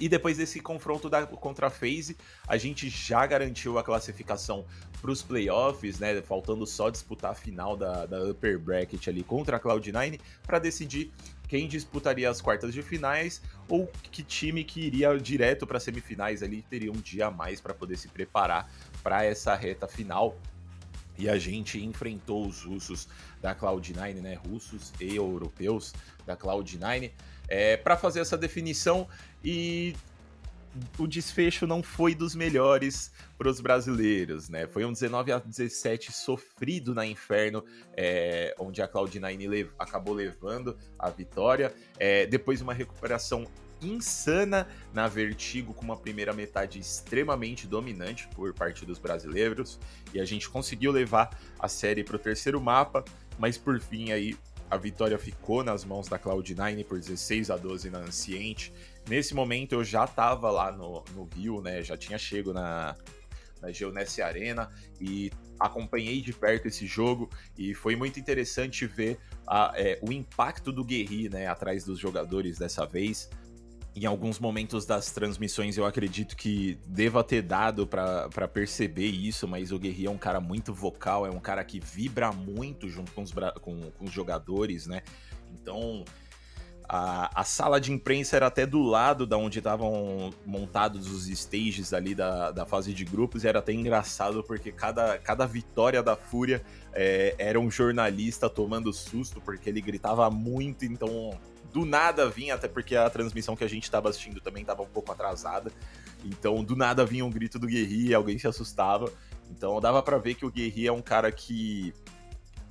E 0.00 0.08
depois 0.08 0.36
desse 0.36 0.60
confronto 0.60 1.08
da, 1.08 1.26
contra 1.26 1.68
a 1.68 1.70
FaZe, 1.70 2.16
a 2.46 2.56
gente 2.56 2.88
já 2.88 3.26
garantiu 3.26 3.78
a 3.78 3.84
classificação 3.84 4.64
para 5.00 5.10
os 5.10 5.22
playoffs, 5.22 5.98
né? 5.98 6.20
Faltando 6.22 6.66
só 6.66 6.90
disputar 6.90 7.32
a 7.32 7.34
final 7.34 7.76
da, 7.76 8.06
da 8.06 8.22
Upper 8.24 8.58
Bracket 8.58 9.08
ali 9.08 9.22
contra 9.22 9.56
a 9.56 9.60
Cloud9 9.60 10.20
para 10.42 10.58
decidir 10.58 11.12
quem 11.48 11.68
disputaria 11.68 12.28
as 12.28 12.40
quartas 12.40 12.74
de 12.74 12.82
finais 12.82 13.40
ou 13.68 13.86
que 14.10 14.22
time 14.22 14.64
que 14.64 14.80
iria 14.80 15.16
direto 15.16 15.66
para 15.66 15.78
semifinais 15.78 16.42
ali 16.42 16.62
teria 16.62 16.90
um 16.90 16.96
dia 16.96 17.26
a 17.26 17.30
mais 17.30 17.60
para 17.60 17.72
poder 17.72 17.96
se 17.96 18.08
preparar 18.08 18.70
para 19.02 19.24
essa 19.24 19.54
reta 19.54 19.86
final. 19.86 20.36
E 21.18 21.30
a 21.30 21.38
gente 21.38 21.82
enfrentou 21.82 22.46
os 22.46 22.64
russos 22.64 23.08
da 23.40 23.54
Cloud9, 23.54 24.16
né? 24.16 24.34
Russos 24.34 24.92
e 25.00 25.16
europeus 25.16 25.94
da 26.26 26.36
Cloud9 26.36 27.10
é, 27.48 27.76
para 27.76 27.96
fazer 27.96 28.20
essa 28.20 28.36
definição 28.36 29.08
e 29.44 29.94
o 30.98 31.06
desfecho 31.06 31.66
não 31.66 31.82
foi 31.82 32.14
dos 32.14 32.34
melhores 32.34 33.10
para 33.38 33.48
os 33.48 33.60
brasileiros, 33.60 34.48
né? 34.48 34.66
Foi 34.66 34.84
um 34.84 34.92
19 34.92 35.32
a 35.32 35.38
17 35.38 36.12
sofrido 36.12 36.94
na 36.94 37.06
Inferno, 37.06 37.64
é, 37.96 38.54
onde 38.58 38.82
a 38.82 38.88
Cloud9 38.88 39.48
lev 39.48 39.70
acabou 39.78 40.14
levando 40.14 40.76
a 40.98 41.08
vitória. 41.10 41.74
É, 41.98 42.26
depois 42.26 42.60
uma 42.60 42.74
recuperação 42.74 43.46
insana 43.80 44.66
na 44.92 45.06
Vertigo, 45.06 45.74
com 45.74 45.84
uma 45.84 45.96
primeira 45.96 46.32
metade 46.32 46.78
extremamente 46.78 47.66
dominante 47.66 48.26
por 48.28 48.52
parte 48.54 48.86
dos 48.86 48.98
brasileiros, 48.98 49.78
e 50.14 50.20
a 50.20 50.24
gente 50.24 50.48
conseguiu 50.48 50.90
levar 50.92 51.38
a 51.58 51.68
série 51.68 52.02
para 52.02 52.16
o 52.16 52.18
terceiro 52.18 52.60
mapa, 52.60 53.04
mas 53.38 53.58
por 53.58 53.78
fim 53.80 54.12
aí 54.12 54.36
a 54.70 54.76
vitória 54.76 55.18
ficou 55.18 55.62
nas 55.62 55.84
mãos 55.84 56.08
da 56.08 56.18
Cloud9 56.18 56.84
por 56.84 56.98
16 56.98 57.50
a 57.50 57.56
12 57.56 57.90
na 57.90 57.98
Anciente. 57.98 58.72
Nesse 59.08 59.34
momento 59.34 59.74
eu 59.74 59.84
já 59.84 60.04
estava 60.04 60.50
lá 60.50 60.72
no, 60.72 61.04
no 61.14 61.24
Rio, 61.24 61.60
né? 61.62 61.82
Já 61.82 61.96
tinha 61.96 62.18
chego 62.18 62.52
na, 62.52 62.96
na 63.62 64.26
Arena 64.26 64.68
e 65.00 65.30
acompanhei 65.58 66.20
de 66.20 66.32
perto 66.32 66.68
esse 66.68 66.86
jogo 66.86 67.30
e 67.56 67.74
foi 67.74 67.96
muito 67.96 68.20
interessante 68.20 68.86
ver 68.86 69.18
a, 69.46 69.72
é, 69.76 69.98
o 70.02 70.12
impacto 70.12 70.72
do 70.72 70.84
Guerri 70.84 71.28
né, 71.28 71.46
atrás 71.46 71.84
dos 71.84 71.98
jogadores 71.98 72.58
dessa 72.58 72.84
vez. 72.84 73.30
Em 73.96 74.04
alguns 74.04 74.38
momentos 74.38 74.84
das 74.84 75.10
transmissões 75.10 75.78
eu 75.78 75.86
acredito 75.86 76.36
que 76.36 76.78
deva 76.86 77.24
ter 77.24 77.40
dado 77.40 77.86
para 77.86 78.46
perceber 78.46 79.06
isso, 79.06 79.48
mas 79.48 79.72
o 79.72 79.78
Guerri 79.78 80.04
é 80.06 80.10
um 80.10 80.18
cara 80.18 80.38
muito 80.38 80.74
vocal, 80.74 81.26
é 81.26 81.30
um 81.30 81.40
cara 81.40 81.64
que 81.64 81.80
vibra 81.80 82.30
muito 82.30 82.90
junto 82.90 83.10
com 83.12 83.22
os, 83.22 83.32
com, 83.62 83.90
com 83.90 84.04
os 84.04 84.12
jogadores, 84.12 84.86
né? 84.86 85.00
Então 85.50 86.04
a, 86.86 87.40
a, 87.40 87.42
sala 87.42 87.80
de 87.80 87.90
imprensa 87.90 88.36
era 88.36 88.48
até 88.48 88.66
do 88.66 88.82
lado 88.82 89.26
da 89.26 89.38
onde 89.38 89.58
estavam 89.58 90.30
montados 90.44 91.10
os 91.10 91.26
stages 91.26 91.94
ali 91.94 92.14
da, 92.14 92.52
da 92.52 92.66
fase 92.66 92.92
de 92.92 93.04
grupos, 93.04 93.44
e 93.44 93.48
era 93.48 93.60
até 93.60 93.72
engraçado 93.72 94.44
porque 94.44 94.70
cada, 94.70 95.16
cada 95.18 95.46
vitória 95.46 96.02
da 96.02 96.14
Fúria 96.14 96.62
é, 96.92 97.34
era 97.38 97.58
um 97.58 97.70
jornalista 97.70 98.50
tomando 98.50 98.92
susto, 98.92 99.40
porque 99.40 99.70
ele 99.70 99.80
gritava 99.80 100.30
muito, 100.30 100.84
então 100.84 101.36
do 101.76 101.84
nada 101.84 102.26
vinha, 102.26 102.54
até 102.54 102.66
porque 102.66 102.96
a 102.96 103.10
transmissão 103.10 103.54
que 103.54 103.62
a 103.62 103.68
gente 103.68 103.82
estava 103.82 104.08
assistindo 104.08 104.40
também 104.40 104.62
estava 104.62 104.80
um 104.80 104.86
pouco 104.86 105.12
atrasada. 105.12 105.70
Então, 106.24 106.64
do 106.64 106.74
nada 106.74 107.04
vinha 107.04 107.22
um 107.22 107.28
grito 107.28 107.58
do 107.58 107.66
Guerri, 107.66 108.14
alguém 108.14 108.38
se 108.38 108.48
assustava. 108.48 109.12
Então, 109.50 109.78
dava 109.78 110.02
para 110.02 110.16
ver 110.16 110.36
que 110.36 110.46
o 110.46 110.50
Guerri 110.50 110.86
é 110.86 110.92
um 110.92 111.02
cara 111.02 111.30
que 111.30 111.92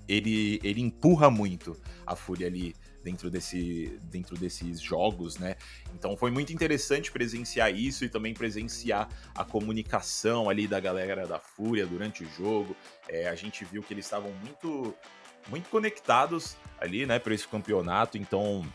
ele, 0.08 0.60
ele 0.64 0.82
empurra 0.82 1.30
muito 1.30 1.80
a 2.04 2.16
Fúria 2.16 2.48
ali 2.48 2.74
dentro, 3.04 3.30
desse, 3.30 3.96
dentro 4.06 4.36
desses 4.36 4.82
jogos, 4.82 5.38
né? 5.38 5.56
Então 5.94 6.18
foi 6.18 6.32
muito 6.32 6.52
interessante 6.52 7.12
presenciar 7.12 7.72
isso 7.72 8.06
e 8.06 8.10
também 8.10 8.34
presenciar 8.34 9.08
a 9.36 9.46
comunicação 9.46 10.50
ali 10.50 10.68
da 10.68 10.80
galera 10.80 11.28
da 11.28 11.38
Fúria 11.38 11.86
durante 11.86 12.24
o 12.24 12.30
jogo. 12.36 12.76
É, 13.08 13.30
a 13.30 13.36
gente 13.36 13.64
viu 13.66 13.84
que 13.84 13.94
eles 13.94 14.06
estavam 14.06 14.32
muito, 14.44 14.96
muito 15.48 15.70
conectados 15.70 16.58
ali, 16.80 17.06
né, 17.06 17.20
para 17.20 17.36
esse 17.36 17.48
campeonato. 17.48 18.18
Então 18.18 18.66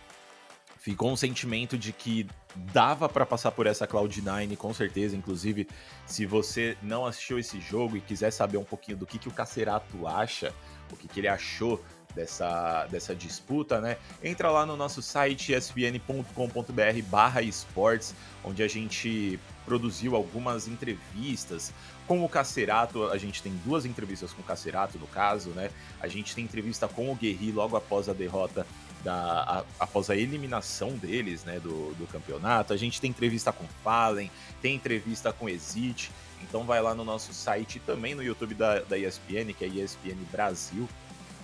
ficou 0.81 1.13
um 1.13 1.17
sentimento 1.17 1.77
de 1.77 1.93
que 1.93 2.27
dava 2.57 3.09
para 3.09 3.27
passar 3.27 3.53
por 3.53 3.67
essa 3.67 3.87
Cloud9, 3.87 4.57
com 4.57 4.73
certeza. 4.73 5.15
Inclusive, 5.15 5.69
se 6.07 6.25
você 6.25 6.77
não 6.83 7.05
assistiu 7.05 7.39
esse 7.39 7.61
jogo 7.61 7.99
e 7.99 8.01
quiser 8.01 8.31
saber 8.31 8.57
um 8.57 8.65
pouquinho 8.65 8.97
do 8.97 9.07
que, 9.07 9.19
que 9.19 9.29
o 9.29 9.31
Cacerato 9.31 10.07
acha, 10.07 10.53
o 10.91 10.97
que, 10.97 11.07
que 11.07 11.21
ele 11.21 11.29
achou 11.29 11.81
dessa, 12.15 12.87
dessa 12.87 13.15
disputa, 13.15 13.81
né? 13.81 13.99
Entra 14.25 14.51
lá 14.51 14.65
no 14.65 14.75
nosso 14.75 15.03
site 15.03 15.53
espn.com.br 15.53 17.03
barra 17.09 17.43
esportes, 17.43 18.15
onde 18.43 18.63
a 18.63 18.69
gente 18.69 19.39
produziu 19.67 20.17
algumas 20.17 20.67
entrevistas 20.67 21.73
com 22.07 22.25
o 22.25 22.29
Cacerato. 22.29 23.05
A 23.05 23.19
gente 23.19 23.43
tem 23.43 23.53
duas 23.65 23.85
entrevistas 23.85 24.33
com 24.33 24.41
o 24.41 24.45
Cacerato, 24.45 24.99
no 24.99 25.07
caso, 25.07 25.51
né? 25.51 25.71
A 26.01 26.09
gente 26.09 26.35
tem 26.35 26.43
entrevista 26.43 26.89
com 26.89 27.13
o 27.13 27.15
Guerri 27.15 27.53
logo 27.53 27.77
após 27.77 28.09
a 28.09 28.15
derrota 28.15 28.67
da, 29.03 29.65
a, 29.79 29.85
após 29.85 30.11
a 30.11 30.17
eliminação 30.17 30.91
deles, 30.91 31.45
né, 31.45 31.59
do, 31.61 31.95
do 31.95 32.07
campeonato. 32.07 32.73
A 32.73 32.77
gente 32.77 33.01
tem 33.01 33.11
entrevista 33.11 33.53
com 33.53 33.65
Fallen, 33.83 34.31
tem 34.61 34.75
entrevista 34.75 35.33
com 35.33 35.49
Exit. 35.49 36.11
Então 36.43 36.65
vai 36.65 36.81
lá 36.81 36.95
no 36.95 37.05
nosso 37.05 37.33
site 37.35 37.79
também 37.81 38.15
no 38.15 38.23
YouTube 38.23 38.55
da, 38.55 38.81
da 38.81 38.99
ESPN, 38.99 39.53
que 39.57 39.65
é 39.65 39.69
ESPN 39.69 40.17
Brasil, 40.31 40.89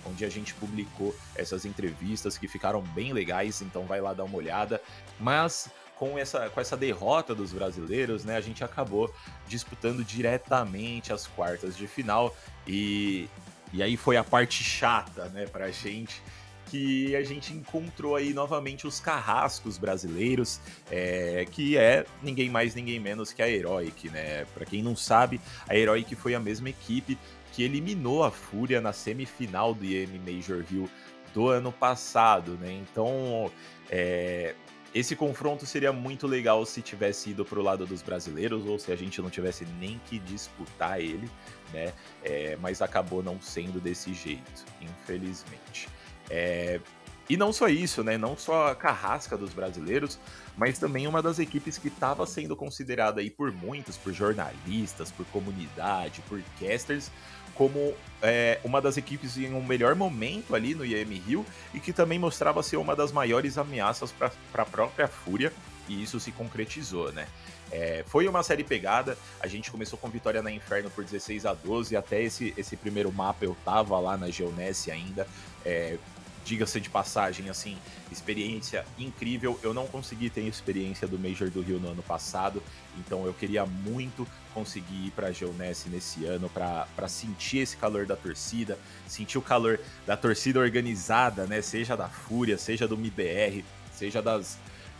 onde 0.05 0.25
a 0.25 0.29
gente 0.29 0.53
publicou 0.55 1.15
essas 1.35 1.65
entrevistas 1.65 2.37
que 2.37 2.47
ficaram 2.47 2.81
bem 2.81 3.13
legais. 3.13 3.61
Então 3.61 3.83
vai 3.85 4.01
lá 4.01 4.13
dar 4.13 4.23
uma 4.23 4.37
olhada. 4.37 4.81
Mas 5.19 5.69
com 5.97 6.17
essa, 6.17 6.49
com 6.49 6.61
essa 6.61 6.77
derrota 6.77 7.33
dos 7.33 7.51
brasileiros, 7.51 8.23
né, 8.23 8.37
a 8.37 8.41
gente 8.41 8.63
acabou 8.63 9.13
disputando 9.47 10.03
diretamente 10.03 11.11
as 11.11 11.25
quartas 11.25 11.75
de 11.75 11.87
final 11.87 12.35
e, 12.67 13.27
e 13.73 13.81
aí 13.81 13.97
foi 13.97 14.15
a 14.15 14.23
parte 14.23 14.63
chata, 14.63 15.25
né, 15.29 15.47
pra 15.47 15.71
gente, 15.71 16.21
que 16.69 17.15
a 17.15 17.23
gente 17.23 17.53
encontrou 17.53 18.15
aí 18.15 18.33
novamente 18.33 18.85
os 18.85 18.99
carrascos 18.99 19.77
brasileiros, 19.77 20.59
é, 20.91 21.45
que 21.49 21.77
é 21.77 22.05
ninguém 22.21 22.49
mais, 22.49 22.75
ninguém 22.75 22.99
menos 22.99 23.31
que 23.31 23.41
a 23.41 23.49
Heroic, 23.49 24.09
né? 24.09 24.45
Para 24.53 24.65
quem 24.65 24.81
não 24.81 24.95
sabe, 24.95 25.39
a 25.67 25.75
Heroic 25.75 26.15
foi 26.15 26.35
a 26.35 26.39
mesma 26.39 26.69
equipe 26.69 27.17
que 27.53 27.63
eliminou 27.63 28.23
a 28.23 28.31
Fúria 28.31 28.81
na 28.81 28.93
semifinal 28.93 29.73
do 29.73 29.85
IM 29.85 30.19
Major 30.19 30.63
Hill 30.69 30.89
do 31.33 31.47
ano 31.49 31.71
passado, 31.71 32.57
né? 32.59 32.71
Então, 32.71 33.51
é, 33.89 34.53
esse 34.93 35.15
confronto 35.15 35.65
seria 35.65 35.93
muito 35.93 36.25
legal 36.25 36.65
se 36.65 36.81
tivesse 36.81 37.29
ido 37.29 37.45
para 37.45 37.59
o 37.59 37.61
lado 37.61 37.85
dos 37.85 38.01
brasileiros 38.01 38.65
ou 38.65 38.79
se 38.79 38.91
a 38.91 38.95
gente 38.95 39.21
não 39.21 39.29
tivesse 39.29 39.65
nem 39.79 39.99
que 40.05 40.17
disputar 40.19 40.99
ele, 40.99 41.29
né? 41.73 41.93
É, 42.23 42.57
mas 42.61 42.81
acabou 42.81 43.21
não 43.21 43.39
sendo 43.39 43.79
desse 43.79 44.13
jeito, 44.13 44.65
infelizmente. 44.81 45.87
É, 46.29 46.79
e 47.29 47.35
não 47.35 47.51
só 47.51 47.67
isso, 47.67 48.03
né? 48.03 48.17
Não 48.17 48.37
só 48.37 48.69
a 48.69 48.75
carrasca 48.75 49.37
dos 49.37 49.51
brasileiros, 49.51 50.17
mas 50.55 50.79
também 50.79 51.07
uma 51.07 51.21
das 51.21 51.39
equipes 51.39 51.77
que 51.77 51.89
estava 51.89 52.25
sendo 52.25 52.55
considerada 52.55 53.19
aí 53.19 53.29
por 53.29 53.51
muitos, 53.51 53.97
por 53.97 54.13
jornalistas, 54.13 55.11
por 55.11 55.25
comunidade, 55.27 56.21
por 56.29 56.41
casters, 56.59 57.11
como 57.53 57.93
é, 58.21 58.59
uma 58.63 58.81
das 58.81 58.95
equipes 58.97 59.35
em 59.37 59.53
um 59.53 59.63
melhor 59.63 59.93
momento 59.95 60.55
ali 60.55 60.73
no 60.73 60.85
IEM 60.85 61.19
Rio 61.19 61.45
e 61.73 61.79
que 61.79 61.91
também 61.91 62.17
mostrava 62.17 62.63
ser 62.63 62.77
uma 62.77 62.95
das 62.95 63.11
maiores 63.11 63.57
ameaças 63.57 64.11
para 64.11 64.31
a 64.53 64.65
própria 64.65 65.07
Fúria, 65.07 65.51
e 65.89 66.01
isso 66.01 66.19
se 66.19 66.31
concretizou, 66.31 67.11
né? 67.11 67.27
É, 67.71 68.03
foi 68.07 68.27
uma 68.27 68.43
série 68.43 68.63
pegada, 68.63 69.17
a 69.39 69.47
gente 69.47 69.69
começou 69.69 69.99
com 69.99 70.09
vitória 70.09 70.41
na 70.41 70.51
Inferno 70.51 70.89
por 70.89 71.03
16 71.03 71.45
a 71.45 71.53
12, 71.53 71.95
até 71.95 72.21
esse, 72.21 72.53
esse 72.57 72.77
primeiro 72.77 73.11
mapa 73.11 73.43
eu 73.43 73.55
tava 73.65 73.99
lá 73.99 74.17
na 74.17 74.29
Geonesse 74.29 74.89
ainda, 74.89 75.27
é, 75.65 75.97
diga-se 76.47 76.79
de 76.79 76.89
passagem, 76.89 77.49
assim, 77.49 77.77
experiência 78.09 78.85
incrível. 78.97 79.59
Eu 79.61 79.73
não 79.73 79.85
consegui 79.85 80.29
ter 80.29 80.41
experiência 80.41 81.05
do 81.05 81.19
Major 81.19 81.49
do 81.49 81.61
Rio 81.61 81.77
no 81.77 81.89
ano 81.89 82.01
passado, 82.01 82.63
então 82.97 83.25
eu 83.25 83.33
queria 83.33 83.65
muito 83.65 84.25
conseguir 84.53 85.07
ir 85.07 85.11
para 85.11 85.27
a 85.27 85.31
Geonesse 85.31 85.89
nesse 85.89 86.25
ano 86.25 86.49
para 86.49 87.07
sentir 87.09 87.59
esse 87.59 87.75
calor 87.75 88.05
da 88.05 88.15
torcida, 88.15 88.79
sentir 89.07 89.37
o 89.37 89.41
calor 89.41 89.77
da 90.05 90.15
torcida 90.15 90.59
organizada, 90.59 91.45
né? 91.45 91.61
Seja 91.61 91.97
da 91.97 92.07
Fúria, 92.07 92.57
seja 92.57 92.87
do 92.87 92.97
MIBR, 92.97 93.65
seja 93.91 94.21
das 94.21 94.57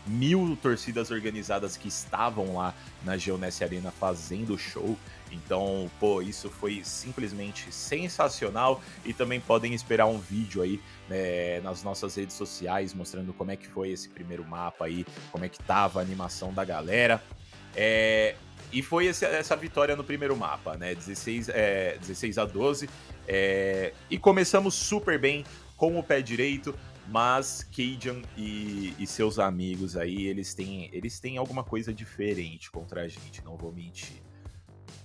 mil 0.07 0.57
torcidas 0.61 1.11
organizadas 1.11 1.77
que 1.77 1.87
estavam 1.87 2.55
lá 2.55 2.73
na 3.03 3.17
Geonesse 3.17 3.63
Arena 3.63 3.91
fazendo 3.91 4.57
show. 4.57 4.97
Então, 5.31 5.89
pô, 5.99 6.21
isso 6.21 6.49
foi 6.49 6.81
simplesmente 6.83 7.71
sensacional 7.71 8.81
e 9.05 9.13
também 9.13 9.39
podem 9.39 9.73
esperar 9.73 10.05
um 10.05 10.17
vídeo 10.17 10.61
aí 10.61 10.79
né, 11.09 11.59
nas 11.61 11.83
nossas 11.83 12.15
redes 12.15 12.35
sociais 12.35 12.93
mostrando 12.93 13.33
como 13.33 13.51
é 13.51 13.55
que 13.55 13.67
foi 13.67 13.89
esse 13.89 14.07
primeiro 14.09 14.45
mapa 14.45 14.85
aí, 14.85 15.05
como 15.31 15.43
é 15.43 15.49
que 15.49 15.59
tava 15.59 15.99
a 15.99 16.01
animação 16.01 16.53
da 16.53 16.63
galera. 16.63 17.21
É, 17.75 18.35
e 18.71 18.81
foi 18.81 19.05
esse, 19.05 19.25
essa 19.25 19.55
vitória 19.55 19.95
no 19.95 20.03
primeiro 20.03 20.35
mapa, 20.35 20.75
né? 20.75 20.95
16, 20.95 21.49
é, 21.49 21.97
16 21.99 22.37
a 22.37 22.45
12. 22.45 22.89
É, 23.27 23.93
e 24.09 24.17
começamos 24.17 24.73
super 24.73 25.19
bem 25.19 25.45
com 25.75 25.97
o 25.97 26.03
pé 26.03 26.21
direito. 26.21 26.73
Mas 27.07 27.63
Cajun 27.63 28.21
e, 28.35 28.93
e, 28.99 29.07
seus 29.07 29.39
amigos 29.39 29.95
aí, 29.95 30.27
eles 30.27 30.53
têm, 30.53 30.89
eles 30.91 31.19
têm 31.19 31.37
alguma 31.37 31.63
coisa 31.63 31.93
diferente 31.93 32.69
contra 32.69 33.01
a 33.01 33.07
gente, 33.07 33.43
não 33.43 33.55
vou 33.55 33.71
mentir. 33.71 34.21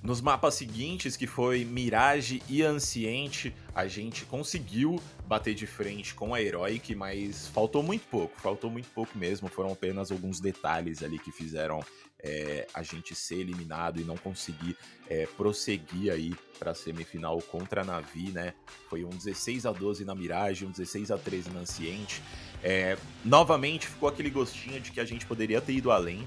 Nos 0.02 0.20
mapas 0.20 0.54
seguintes, 0.54 1.16
que 1.16 1.28
foi 1.28 1.64
Mirage 1.64 2.42
e 2.48 2.60
Anciente, 2.60 3.54
a 3.72 3.86
gente 3.86 4.24
conseguiu 4.24 5.00
bater 5.28 5.54
de 5.54 5.64
frente 5.64 6.12
com 6.12 6.34
a 6.34 6.42
Heroic, 6.42 6.92
mas 6.96 7.46
faltou 7.46 7.84
muito 7.84 8.04
pouco, 8.08 8.40
faltou 8.40 8.68
muito 8.68 8.88
pouco 8.88 9.16
mesmo. 9.16 9.48
Foram 9.48 9.70
apenas 9.70 10.10
alguns 10.10 10.40
detalhes 10.40 11.04
ali 11.04 11.20
que 11.20 11.30
fizeram 11.30 11.84
é, 12.22 12.66
a 12.72 12.82
gente 12.82 13.14
ser 13.14 13.36
eliminado 13.36 14.00
e 14.00 14.04
não 14.04 14.16
conseguir 14.16 14.76
é, 15.08 15.26
prosseguir 15.36 16.12
aí 16.12 16.34
para 16.58 16.70
a 16.70 16.74
semifinal 16.74 17.40
contra 17.42 17.82
a 17.82 17.84
Navi, 17.84 18.30
né? 18.30 18.54
Foi 18.88 19.04
um 19.04 19.10
16 19.10 19.66
a 19.66 19.72
12 19.72 20.04
na 20.04 20.14
Mirage, 20.14 20.64
um 20.64 20.70
16 20.70 21.10
a 21.10 21.18
13 21.18 21.50
na 21.50 21.60
Anciente. 21.60 22.22
É, 22.62 22.96
novamente 23.24 23.88
ficou 23.88 24.08
aquele 24.08 24.30
gostinho 24.30 24.80
de 24.80 24.92
que 24.92 25.00
a 25.00 25.04
gente 25.04 25.26
poderia 25.26 25.60
ter 25.60 25.72
ido 25.72 25.90
além. 25.90 26.26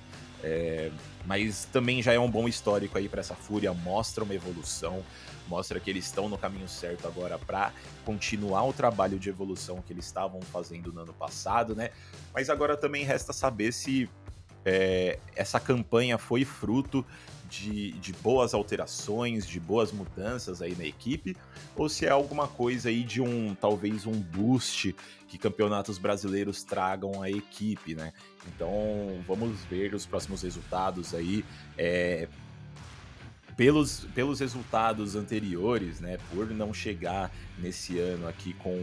Mas 1.25 1.65
também 1.65 2.03
já 2.03 2.13
é 2.13 2.19
um 2.19 2.29
bom 2.29 2.47
histórico 2.47 2.99
aí 2.99 3.09
para 3.09 3.19
essa 3.19 3.33
Fúria, 3.33 3.73
mostra 3.73 4.23
uma 4.23 4.35
evolução, 4.35 5.03
mostra 5.47 5.79
que 5.79 5.89
eles 5.89 6.05
estão 6.05 6.29
no 6.29 6.37
caminho 6.37 6.67
certo 6.67 7.07
agora 7.07 7.39
para 7.39 7.73
continuar 8.05 8.63
o 8.65 8.71
trabalho 8.71 9.17
de 9.17 9.27
evolução 9.27 9.81
que 9.81 9.91
eles 9.91 10.05
estavam 10.05 10.39
fazendo 10.41 10.93
no 10.93 11.01
ano 11.01 11.13
passado, 11.13 11.75
né? 11.75 11.89
Mas 12.31 12.51
agora 12.51 12.77
também 12.77 13.03
resta 13.03 13.33
saber 13.33 13.71
se 13.71 14.07
é, 14.65 15.19
essa 15.35 15.59
campanha 15.59 16.17
foi 16.17 16.43
fruto 16.43 17.05
de, 17.49 17.91
de, 17.93 18.11
boas 18.13 18.53
alterações, 18.53 19.45
de 19.45 19.59
boas 19.59 19.91
mudanças 19.91 20.61
aí 20.61 20.75
na 20.75 20.83
equipe, 20.83 21.37
ou 21.75 21.87
se 21.87 22.05
é 22.05 22.09
alguma 22.09 22.47
coisa 22.47 22.89
aí 22.89 23.03
de 23.03 23.21
um, 23.21 23.53
talvez 23.55 24.05
um 24.07 24.19
boost 24.19 24.95
que 25.27 25.37
campeonatos 25.37 25.97
brasileiros 25.97 26.63
tragam 26.63 27.21
à 27.21 27.29
equipe, 27.29 27.93
né? 27.93 28.11
Então 28.47 28.69
vamos 29.27 29.63
ver 29.65 29.93
os 29.93 30.05
próximos 30.05 30.41
resultados 30.41 31.13
aí. 31.13 31.45
É, 31.77 32.27
pelos, 33.55 34.05
pelos 34.13 34.39
resultados 34.39 35.15
anteriores, 35.15 35.99
né? 35.99 36.17
Por 36.33 36.49
não 36.49 36.73
chegar 36.73 37.31
nesse 37.57 37.99
ano 37.99 38.27
aqui 38.27 38.53
com 38.53 38.75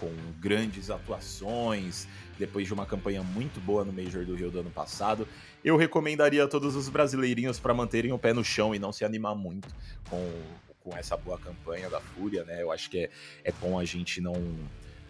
com 0.00 0.10
grandes 0.40 0.90
atuações, 0.90 2.08
depois 2.38 2.66
de 2.66 2.72
uma 2.72 2.86
campanha 2.86 3.22
muito 3.22 3.60
boa 3.60 3.84
no 3.84 3.92
Major 3.92 4.24
do 4.24 4.34
Rio 4.34 4.50
do 4.50 4.60
ano 4.60 4.70
passado. 4.70 5.28
Eu 5.62 5.76
recomendaria 5.76 6.42
a 6.42 6.48
todos 6.48 6.74
os 6.74 6.88
brasileirinhos 6.88 7.60
para 7.60 7.74
manterem 7.74 8.10
o 8.10 8.18
pé 8.18 8.32
no 8.32 8.42
chão 8.42 8.74
e 8.74 8.78
não 8.78 8.92
se 8.92 9.04
animar 9.04 9.34
muito 9.34 9.68
com, 10.08 10.42
com 10.80 10.96
essa 10.96 11.18
boa 11.18 11.38
campanha 11.38 11.90
da 11.90 12.00
Fúria, 12.00 12.44
né? 12.44 12.62
Eu 12.62 12.72
acho 12.72 12.88
que 12.88 13.00
é, 13.00 13.10
é 13.44 13.52
bom 13.52 13.78
a 13.78 13.84
gente 13.84 14.22
não 14.22 14.34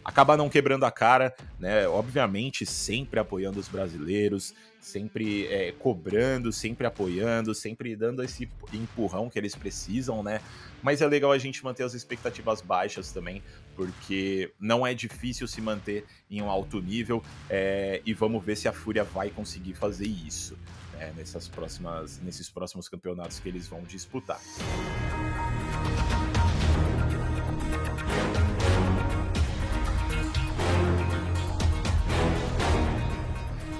acaba 0.04 0.37
não 0.37 0.49
quebrando 0.49 0.85
a 0.85 0.90
cara, 0.90 1.35
né? 1.59 1.87
Obviamente, 1.88 2.64
sempre 2.64 3.21
apoiando 3.21 3.61
os 3.61 3.69
brasileiros, 3.69 4.54
sempre 4.80 5.47
é, 5.47 5.73
cobrando, 5.73 6.52
sempre 6.52 6.87
apoiando, 6.87 7.54
sempre 7.54 7.95
dando 7.95 8.23
esse 8.23 8.49
empurrão 8.73 9.28
que 9.28 9.38
eles 9.38 9.54
precisam, 9.54 10.23
né? 10.23 10.40
Mas 10.83 11.02
é 11.02 11.07
legal 11.07 11.33
a 11.33 11.38
gente 11.38 11.62
manter 11.62 11.83
as 11.83 11.95
expectativas 11.95 12.61
baixas 12.62 13.12
também, 13.12 13.42
porque 13.76 14.52
não 14.59 14.87
é 14.87 14.95
difícil 14.95 15.47
se 15.47 15.61
manter 15.61 16.04
em 16.30 16.40
um 16.40 16.49
alto 16.49 16.80
nível 16.80 17.23
é, 17.49 18.00
e 18.04 18.14
vamos 18.14 18.42
ver 18.45 18.57
se 18.57 18.69
a 18.69 18.73
Fúria 18.73 19.04
vai 19.04 19.30
conseguir 19.30 19.75
fazer 19.75 20.07
isso 20.07 20.57
né? 20.95 21.12
nessas 21.16 21.49
próximas, 21.49 22.21
nesses 22.21 22.49
próximos 22.49 22.88
campeonatos 22.88 23.38
que 23.38 23.49
eles 23.49 23.66
vão 23.66 23.83
disputar. 23.83 24.40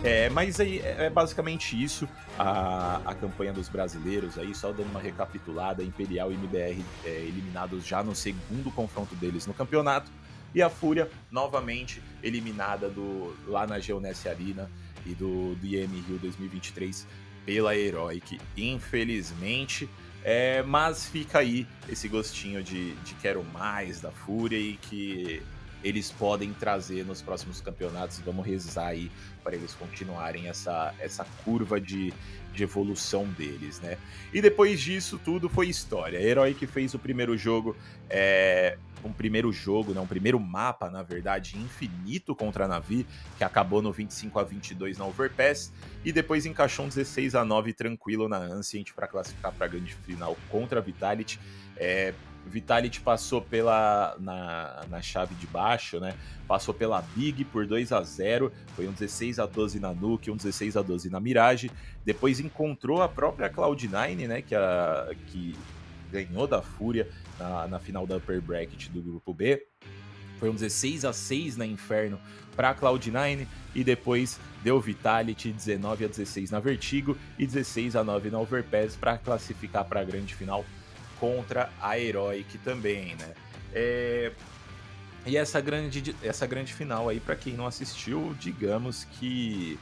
É, 0.02 0.30
mas 0.30 0.59
aí 0.59 0.78
é, 0.78 1.07
é 1.07 1.11
basicamente 1.11 1.80
isso 1.80 2.09
a, 2.38 3.02
a 3.04 3.14
campanha 3.14 3.52
dos 3.52 3.69
brasileiros 3.69 4.38
aí, 4.38 4.54
só 4.54 4.73
dando 4.73 4.90
uma 4.90 5.00
recapitulada, 5.00 5.83
Imperial 5.83 6.33
e 6.33 6.35
MBR 6.37 6.83
é, 7.04 7.09
eliminados 7.09 7.87
já 7.87 8.02
no 8.02 8.14
segundo 8.14 8.71
confronto 8.71 9.14
deles 9.14 9.47
no 9.47 9.52
campeonato, 9.52 10.11
e 10.54 10.62
a 10.62 10.71
Fúria 10.71 11.11
novamente 11.30 12.02
eliminada 12.23 12.88
do, 12.88 13.37
lá 13.47 13.66
na 13.66 13.78
Geonesse 13.78 14.28
Arena 14.28 14.71
e 15.04 15.14
do, 15.14 15.54
do 15.57 15.66
IEM 15.66 16.02
Rio 16.09 16.19
2023 16.19 17.07
pela 17.45 17.76
Heroic, 17.76 18.40
infelizmente. 18.57 19.88
É, 20.23 20.62
mas 20.62 21.07
fica 21.09 21.38
aí 21.38 21.66
esse 21.88 22.07
gostinho 22.09 22.62
de, 22.62 22.95
de 22.97 23.14
quero 23.14 23.42
mais 23.45 24.00
da 24.00 24.11
Fúria 24.11 24.59
e 24.59 24.76
que 24.76 25.42
eles 25.82 26.10
podem 26.10 26.52
trazer 26.52 27.04
nos 27.04 27.22
próximos 27.22 27.60
campeonatos. 27.60 28.18
Vamos 28.20 28.46
rezar 28.46 28.88
aí 28.88 29.10
para 29.42 29.54
eles 29.54 29.75
continuarem 29.75 30.49
essa, 30.49 30.94
essa 30.99 31.25
curva 31.44 31.80
de, 31.80 32.12
de 32.52 32.62
evolução 32.62 33.25
deles, 33.26 33.80
né? 33.80 33.96
E 34.32 34.42
depois 34.42 34.80
disso 34.80 35.18
tudo 35.25 35.49
foi 35.49 35.68
história. 35.68 36.18
Herói 36.18 36.54
que 36.54 36.66
fez 36.66 36.94
o 36.94 36.99
primeiro 36.99 37.37
jogo, 37.37 37.76
é, 38.08 38.76
um 39.04 39.12
primeiro 39.12 39.50
jogo, 39.52 39.92
né, 39.92 40.00
um 40.00 40.06
primeiro 40.06 40.38
mapa, 40.38 40.90
na 40.90 41.02
verdade, 41.02 41.56
infinito 41.56 42.34
contra 42.34 42.66
a 42.66 42.68
Navi, 42.68 43.06
que 43.38 43.44
acabou 43.44 43.80
no 43.80 43.92
25 43.92 44.38
a 44.38 44.44
22 44.44 44.99
na 44.99 45.06
Overpass, 45.06 45.72
e 46.04 46.12
depois 46.12 46.44
encaixou 46.46 46.84
um 46.84 46.88
16 46.88 47.34
a 47.34 47.44
9 47.44 47.72
tranquilo 47.72 48.28
na 48.28 48.38
Ancient 48.38 48.92
para 48.92 49.06
classificar 49.06 49.52
para 49.52 49.66
a 49.66 49.68
grande 49.68 49.94
final 49.94 50.37
contra 50.50 50.80
a 50.80 50.82
Vitality. 50.82 51.40
É, 51.76 52.12
Vitality 52.47 53.00
passou 53.00 53.40
pela 53.40 54.16
na, 54.18 54.85
na 54.90 55.00
chave 55.00 55.35
de 55.37 55.47
baixo, 55.47 56.00
né? 56.00 56.14
Passou 56.49 56.75
pela 56.75 57.00
Big 57.14 57.44
por 57.44 57.66
2 57.66 57.92
a 57.92 58.02
0 58.02 58.52
foi 58.75 58.88
um 58.88 58.92
16 58.92 59.38
a 59.38 59.47
12 59.47 59.78
na 59.78 59.92
Nuke, 59.92 60.30
um 60.30 60.37
16 60.37 60.76
a 60.76 60.82
12 60.82 61.11
na 61.11 61.20
Mirage. 61.20 61.70
Depois 62.04 62.40
encontrou 62.40 63.02
a 63.02 63.09
própria 63.09 63.49
Cloud9, 63.49 64.26
né? 64.26 64.42
Que, 64.42 64.54
a, 64.54 65.11
que 65.28 65.54
ganhou 66.11 66.47
da 66.47 66.61
Fúria 66.61 67.09
na, 67.38 67.68
na 67.68 67.78
final 67.78 68.06
da 68.06 68.16
Upper 68.16 68.40
Bracket 68.40 68.88
do 68.88 69.00
grupo 69.00 69.32
B. 69.32 69.64
Foi 70.38 70.49
um 70.49 70.54
16 70.54 71.04
a 71.04 71.12
6 71.12 71.56
na 71.59 71.66
Inferno 71.66 72.18
para 72.56 72.75
Cloud9 72.75 73.47
e 73.75 73.85
depois 73.85 74.40
deu 74.64 74.80
Vitality 74.80 75.52
19 75.52 76.06
a 76.06 76.09
16 76.09 76.50
na 76.50 76.59
Vertigo 76.59 77.16
e 77.38 77.47
16 77.47 77.94
a 77.94 78.02
9 78.02 78.30
na 78.30 78.40
Overpass 78.40 78.97
para 78.97 79.18
classificar 79.18 79.85
para 79.85 80.00
a 80.00 80.04
grande 80.04 80.35
final 80.35 80.64
contra 81.20 81.70
a 81.80 81.98
Heroic 81.98 82.58
também, 82.58 83.14
né? 83.14 83.34
É... 83.72 84.32
E 85.26 85.36
essa 85.36 85.60
grande, 85.60 86.16
essa 86.22 86.46
grande 86.46 86.72
final 86.72 87.10
aí, 87.10 87.20
para 87.20 87.36
quem 87.36 87.52
não 87.52 87.66
assistiu, 87.66 88.34
digamos 88.40 89.04
que 89.04 89.78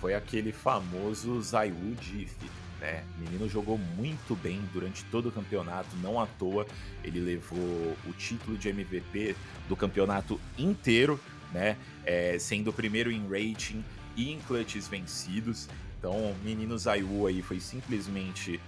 foi 0.00 0.14
aquele 0.14 0.52
famoso 0.52 1.40
Zayu 1.42 1.94
Diff, 2.00 2.34
né? 2.80 3.04
O 3.16 3.20
menino 3.20 3.48
jogou 3.48 3.76
muito 3.78 4.34
bem 4.34 4.60
durante 4.72 5.04
todo 5.04 5.28
o 5.28 5.32
campeonato, 5.32 5.94
não 6.02 6.18
à 6.18 6.26
toa. 6.26 6.66
Ele 7.02 7.20
levou 7.20 7.96
o 8.06 8.12
título 8.16 8.56
de 8.56 8.70
MVP 8.70 9.36
do 9.68 9.76
campeonato 9.76 10.40
inteiro, 10.58 11.20
né? 11.52 11.76
É, 12.04 12.38
sendo 12.38 12.70
o 12.70 12.72
primeiro 12.72 13.12
em 13.12 13.22
rating 13.28 13.84
e 14.16 14.32
em 14.32 14.38
clutches 14.40 14.88
vencidos. 14.88 15.68
Então, 15.98 16.12
o 16.12 16.36
menino 16.42 16.76
Zayu 16.76 17.26
aí 17.26 17.42
foi 17.42 17.60
simplesmente 17.60 18.60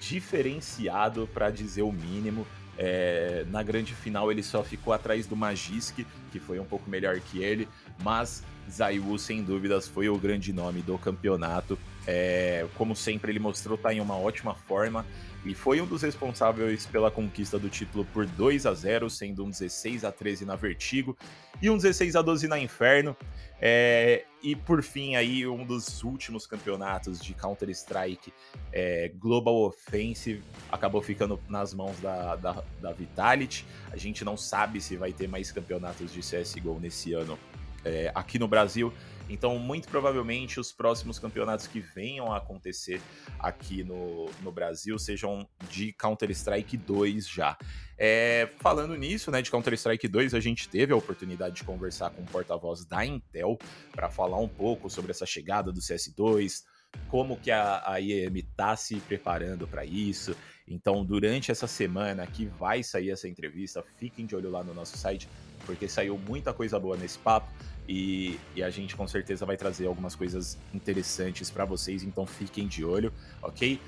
diferenciado, 0.00 1.28
para 1.32 1.50
dizer 1.50 1.82
o 1.82 1.92
mínimo. 1.92 2.46
É, 2.76 3.44
na 3.48 3.62
grande 3.62 3.92
final 3.92 4.30
ele 4.30 4.42
só 4.42 4.62
ficou 4.62 4.92
atrás 4.92 5.26
do 5.26 5.34
Magisk, 5.34 6.06
que 6.30 6.38
foi 6.38 6.60
um 6.60 6.64
pouco 6.64 6.88
melhor 6.88 7.18
que 7.18 7.42
ele, 7.42 7.68
mas 8.02 8.44
Zayu, 8.70 9.18
sem 9.18 9.42
dúvidas, 9.42 9.88
foi 9.88 10.08
o 10.08 10.18
grande 10.18 10.52
nome 10.52 10.82
do 10.82 10.98
campeonato. 10.98 11.78
É, 12.06 12.66
como 12.76 12.96
sempre, 12.96 13.32
ele 13.32 13.38
mostrou 13.38 13.76
estar 13.76 13.90
tá 13.90 13.94
em 13.94 14.00
uma 14.00 14.16
ótima 14.16 14.54
forma 14.54 15.04
e 15.44 15.54
foi 15.54 15.80
um 15.80 15.86
dos 15.86 16.02
responsáveis 16.02 16.86
pela 16.86 17.10
conquista 17.10 17.58
do 17.58 17.68
título 17.68 18.04
por 18.06 18.26
2 18.26 18.66
a 18.66 18.74
0 18.74 19.08
sendo 19.08 19.44
um 19.44 19.50
16 19.50 20.04
a 20.04 20.12
13 20.12 20.44
na 20.44 20.56
Vertigo 20.56 21.16
e 21.60 21.70
um 21.70 21.76
16 21.76 22.16
a 22.16 22.22
12 22.22 22.48
na 22.48 22.58
Inferno. 22.58 23.16
É, 23.60 24.24
e 24.42 24.54
por 24.54 24.82
fim, 24.82 25.16
aí, 25.16 25.46
um 25.46 25.64
dos 25.64 26.02
últimos 26.02 26.46
campeonatos 26.46 27.20
de 27.20 27.34
Counter-Strike 27.34 28.32
é, 28.72 29.10
Global 29.18 29.54
Offensive 29.62 30.42
acabou 30.70 31.02
ficando 31.02 31.40
nas 31.48 31.74
mãos 31.74 31.98
da, 32.00 32.36
da, 32.36 32.64
da, 32.80 32.92
Vitality. 32.92 33.66
A 33.90 33.96
gente 33.96 34.24
não 34.24 34.36
sabe 34.36 34.80
se 34.80 34.96
vai 34.96 35.12
ter 35.12 35.28
mais 35.28 35.50
campeonatos 35.50 36.12
de 36.12 36.20
CSGO 36.20 36.78
nesse 36.80 37.12
ano 37.12 37.38
é, 37.84 38.10
aqui 38.14 38.38
no 38.38 38.48
Brasil. 38.48 38.92
Então, 39.28 39.58
muito 39.58 39.88
provavelmente, 39.88 40.58
os 40.58 40.72
próximos 40.72 41.18
campeonatos 41.18 41.66
que 41.66 41.80
venham 41.80 42.32
a 42.32 42.38
acontecer 42.38 43.00
aqui 43.38 43.84
no, 43.84 44.30
no 44.42 44.50
Brasil 44.50 44.98
sejam 44.98 45.46
de 45.68 45.92
Counter-Strike 45.92 46.76
2 46.78 47.28
já. 47.28 47.56
É, 47.98 48.48
falando 48.58 48.94
nisso, 48.96 49.30
né, 49.30 49.42
de 49.42 49.50
Counter-Strike 49.50 50.08
2, 50.08 50.32
a 50.32 50.40
gente 50.40 50.68
teve 50.68 50.92
a 50.92 50.96
oportunidade 50.96 51.56
de 51.56 51.64
conversar 51.64 52.10
com 52.10 52.22
o 52.22 52.26
porta-voz 52.26 52.84
da 52.86 53.04
Intel 53.04 53.58
para 53.92 54.08
falar 54.08 54.38
um 54.38 54.48
pouco 54.48 54.88
sobre 54.88 55.10
essa 55.10 55.26
chegada 55.26 55.70
do 55.70 55.80
CS2, 55.80 56.62
como 57.08 57.38
que 57.38 57.50
a, 57.50 57.82
a 57.84 58.00
IEM 58.00 58.38
está 58.38 58.74
se 58.76 58.96
preparando 59.00 59.68
para 59.68 59.84
isso. 59.84 60.34
Então, 60.66 61.04
durante 61.04 61.50
essa 61.50 61.66
semana 61.66 62.26
que 62.26 62.46
vai 62.46 62.82
sair 62.82 63.10
essa 63.10 63.28
entrevista, 63.28 63.84
fiquem 63.96 64.26
de 64.26 64.36
olho 64.36 64.50
lá 64.50 64.62
no 64.62 64.74
nosso 64.74 64.96
site, 64.96 65.28
porque 65.64 65.88
saiu 65.88 66.18
muita 66.18 66.52
coisa 66.52 66.78
boa 66.78 66.96
nesse 66.96 67.18
papo. 67.18 67.50
E, 67.88 68.38
e, 68.54 68.62
a 68.62 68.68
gente 68.68 68.94
com 68.94 69.08
certeza 69.08 69.46
vai 69.46 69.56
trazer 69.56 69.86
algumas 69.86 70.14
coisas 70.14 70.58
interessantes 70.74 71.48
para 71.50 71.64
vocês, 71.64 72.02
então 72.02 72.26
fiquem 72.26 72.66
de 72.66 72.84
olho, 72.84 73.10
ok? 73.40 73.80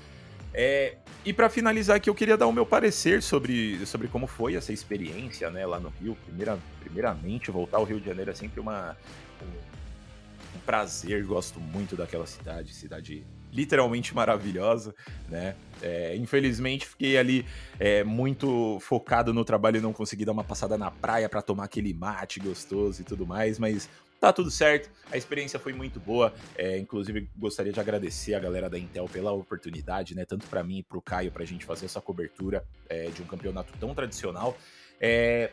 É, 0.53 0.97
e 1.23 1.31
para 1.31 1.49
finalizar 1.49 1.97
aqui, 1.97 2.09
eu 2.09 2.15
queria 2.15 2.35
dar 2.35 2.47
o 2.47 2.51
meu 2.51 2.65
parecer 2.65 3.21
sobre, 3.21 3.85
sobre 3.85 4.07
como 4.07 4.27
foi 4.27 4.55
essa 4.55 4.73
experiência 4.73 5.49
né, 5.49 5.65
lá 5.65 5.79
no 5.79 5.89
Rio. 6.01 6.17
Primeira, 6.25 6.57
primeiramente, 6.81 7.51
voltar 7.51 7.77
ao 7.77 7.83
Rio 7.83 7.99
de 7.99 8.07
Janeiro 8.07 8.31
é 8.31 8.33
sempre 8.33 8.59
uma, 8.59 8.97
um, 9.41 10.57
um 10.57 10.59
prazer, 10.65 11.23
gosto 11.23 11.59
muito 11.59 11.95
daquela 11.95 12.25
cidade, 12.25 12.73
cidade 12.73 13.23
literalmente 13.51 14.15
maravilhosa, 14.15 14.93
né? 15.29 15.55
É, 15.81 16.15
infelizmente 16.15 16.85
fiquei 16.85 17.17
ali 17.17 17.45
é, 17.79 18.03
muito 18.03 18.79
focado 18.81 19.33
no 19.33 19.43
trabalho 19.43 19.77
e 19.77 19.81
não 19.81 19.91
consegui 19.91 20.23
dar 20.23 20.31
uma 20.31 20.43
passada 20.43 20.77
na 20.77 20.91
praia 20.91 21.27
para 21.27 21.41
tomar 21.41 21.63
aquele 21.63 21.93
mate 21.93 22.39
gostoso 22.39 23.01
e 23.01 23.03
tudo 23.03 23.25
mais, 23.25 23.57
mas 23.57 23.89
tá 24.21 24.31
tudo 24.31 24.51
certo. 24.51 24.89
A 25.11 25.17
experiência 25.17 25.59
foi 25.59 25.73
muito 25.73 25.99
boa. 25.99 26.31
É, 26.55 26.77
inclusive 26.77 27.27
gostaria 27.35 27.73
de 27.73 27.79
agradecer 27.79 28.35
a 28.35 28.39
galera 28.39 28.69
da 28.69 28.77
Intel 28.77 29.09
pela 29.11 29.31
oportunidade, 29.31 30.15
né? 30.15 30.23
Tanto 30.23 30.45
para 30.47 30.63
mim 30.63 30.77
e 30.77 30.83
para 30.83 30.97
o 30.97 31.01
Caio 31.01 31.31
para 31.31 31.41
a 31.41 31.45
gente 31.45 31.65
fazer 31.65 31.87
essa 31.87 31.99
cobertura 31.99 32.63
é, 32.87 33.09
de 33.09 33.21
um 33.23 33.25
campeonato 33.25 33.73
tão 33.79 33.95
tradicional. 33.95 34.55
É, 34.99 35.51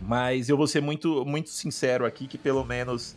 mas 0.00 0.48
eu 0.48 0.56
vou 0.56 0.66
ser 0.66 0.80
muito, 0.80 1.24
muito 1.26 1.50
sincero 1.50 2.06
aqui 2.06 2.26
que 2.26 2.38
pelo 2.38 2.64
menos 2.64 3.14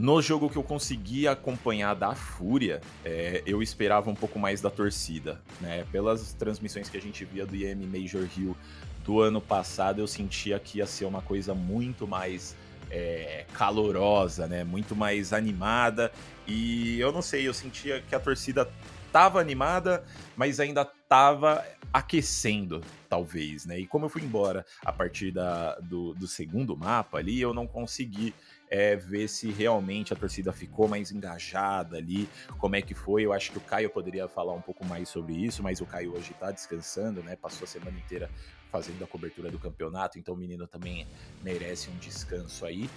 no 0.00 0.22
jogo 0.22 0.48
que 0.48 0.56
eu 0.56 0.62
consegui 0.62 1.28
acompanhar 1.28 1.92
da 1.92 2.14
Fúria, 2.14 2.80
é, 3.04 3.42
eu 3.44 3.62
esperava 3.62 4.08
um 4.08 4.14
pouco 4.14 4.38
mais 4.38 4.62
da 4.62 4.70
torcida, 4.70 5.38
né? 5.60 5.84
Pelas 5.92 6.32
transmissões 6.32 6.88
que 6.88 6.96
a 6.96 7.00
gente 7.00 7.22
via 7.22 7.44
do 7.44 7.54
IM 7.54 7.86
Major 7.86 8.26
Hill 8.34 8.56
do 9.04 9.20
ano 9.20 9.42
passado, 9.42 10.00
eu 10.00 10.06
sentia 10.06 10.58
que 10.58 10.78
ia 10.78 10.86
ser 10.86 11.04
uma 11.04 11.20
coisa 11.20 11.52
muito 11.52 12.08
mais 12.08 12.56
é, 12.90 13.44
calorosa, 13.52 14.46
né? 14.46 14.64
Muito 14.64 14.96
mais 14.96 15.34
animada. 15.34 16.10
E 16.46 16.98
eu 16.98 17.12
não 17.12 17.20
sei, 17.20 17.46
eu 17.46 17.52
sentia 17.52 18.00
que 18.00 18.14
a 18.14 18.20
torcida 18.20 18.66
tava 19.12 19.38
animada, 19.38 20.02
mas 20.34 20.60
ainda 20.60 20.82
tava 20.82 21.62
aquecendo, 21.92 22.80
talvez, 23.06 23.66
né? 23.66 23.78
E 23.78 23.86
como 23.86 24.06
eu 24.06 24.08
fui 24.08 24.22
embora 24.22 24.64
a 24.82 24.92
partir 24.92 25.30
da, 25.30 25.74
do, 25.80 26.14
do 26.14 26.26
segundo 26.26 26.74
mapa 26.74 27.18
ali, 27.18 27.38
eu 27.38 27.52
não 27.52 27.66
consegui 27.66 28.32
é, 28.70 28.94
ver 28.94 29.28
se 29.28 29.50
realmente 29.50 30.12
a 30.12 30.16
torcida 30.16 30.52
ficou 30.52 30.86
mais 30.86 31.10
engajada 31.10 31.96
ali, 31.96 32.28
como 32.56 32.76
é 32.76 32.82
que 32.82 32.94
foi. 32.94 33.24
Eu 33.24 33.32
acho 33.32 33.50
que 33.50 33.58
o 33.58 33.60
Caio 33.60 33.90
poderia 33.90 34.28
falar 34.28 34.54
um 34.54 34.62
pouco 34.62 34.84
mais 34.84 35.08
sobre 35.08 35.34
isso, 35.34 35.62
mas 35.62 35.80
o 35.80 35.86
Caio 35.86 36.14
hoje 36.14 36.32
tá 36.34 36.52
descansando, 36.52 37.22
né? 37.22 37.34
Passou 37.34 37.64
a 37.64 37.68
semana 37.68 37.98
inteira 37.98 38.30
fazendo 38.70 39.02
a 39.02 39.06
cobertura 39.06 39.50
do 39.50 39.58
campeonato, 39.58 40.16
então 40.18 40.34
o 40.34 40.36
menino 40.36 40.66
também 40.66 41.06
merece 41.42 41.90
um 41.90 41.96
descanso 41.96 42.64
aí. 42.64 42.88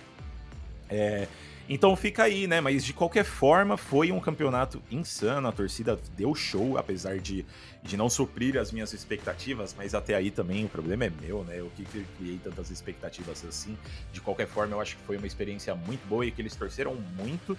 É, 0.89 1.27
então 1.67 1.95
fica 1.95 2.23
aí, 2.23 2.45
né? 2.45 2.59
Mas 2.59 2.83
de 2.83 2.93
qualquer 2.93 3.23
forma, 3.23 3.77
foi 3.77 4.11
um 4.11 4.19
campeonato 4.19 4.81
insano. 4.91 5.47
A 5.47 5.51
torcida 5.51 5.97
deu 6.15 6.35
show, 6.35 6.77
apesar 6.77 7.19
de, 7.19 7.45
de 7.81 7.95
não 7.95 8.09
suprir 8.09 8.57
as 8.57 8.71
minhas 8.71 8.93
expectativas. 8.93 9.73
Mas 9.77 9.95
até 9.95 10.15
aí 10.15 10.29
também 10.29 10.65
o 10.65 10.69
problema 10.69 11.05
é 11.05 11.11
meu, 11.21 11.43
né? 11.43 11.59
Eu 11.59 11.71
que 11.75 11.85
criei 12.17 12.37
tantas 12.43 12.69
expectativas 12.69 13.45
assim. 13.45 13.77
De 14.11 14.19
qualquer 14.19 14.47
forma, 14.47 14.75
eu 14.75 14.81
acho 14.81 14.97
que 14.97 15.03
foi 15.03 15.17
uma 15.17 15.27
experiência 15.27 15.73
muito 15.73 16.05
boa 16.07 16.25
e 16.25 16.31
que 16.31 16.41
eles 16.41 16.55
torceram 16.55 16.95
muito. 16.95 17.57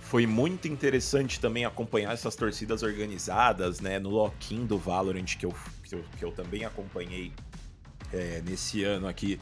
Foi 0.00 0.24
muito 0.24 0.68
interessante 0.68 1.40
também 1.40 1.64
acompanhar 1.64 2.12
essas 2.12 2.36
torcidas 2.36 2.82
organizadas, 2.82 3.80
né? 3.80 3.98
No 3.98 4.08
lock-in 4.10 4.64
do 4.64 4.78
Valorant, 4.78 5.36
que 5.36 5.44
eu, 5.44 5.54
que 5.82 5.94
eu, 5.94 6.04
que 6.18 6.24
eu 6.24 6.32
também 6.32 6.64
acompanhei 6.64 7.32
é, 8.12 8.42
nesse 8.44 8.84
ano 8.84 9.06
aqui 9.06 9.38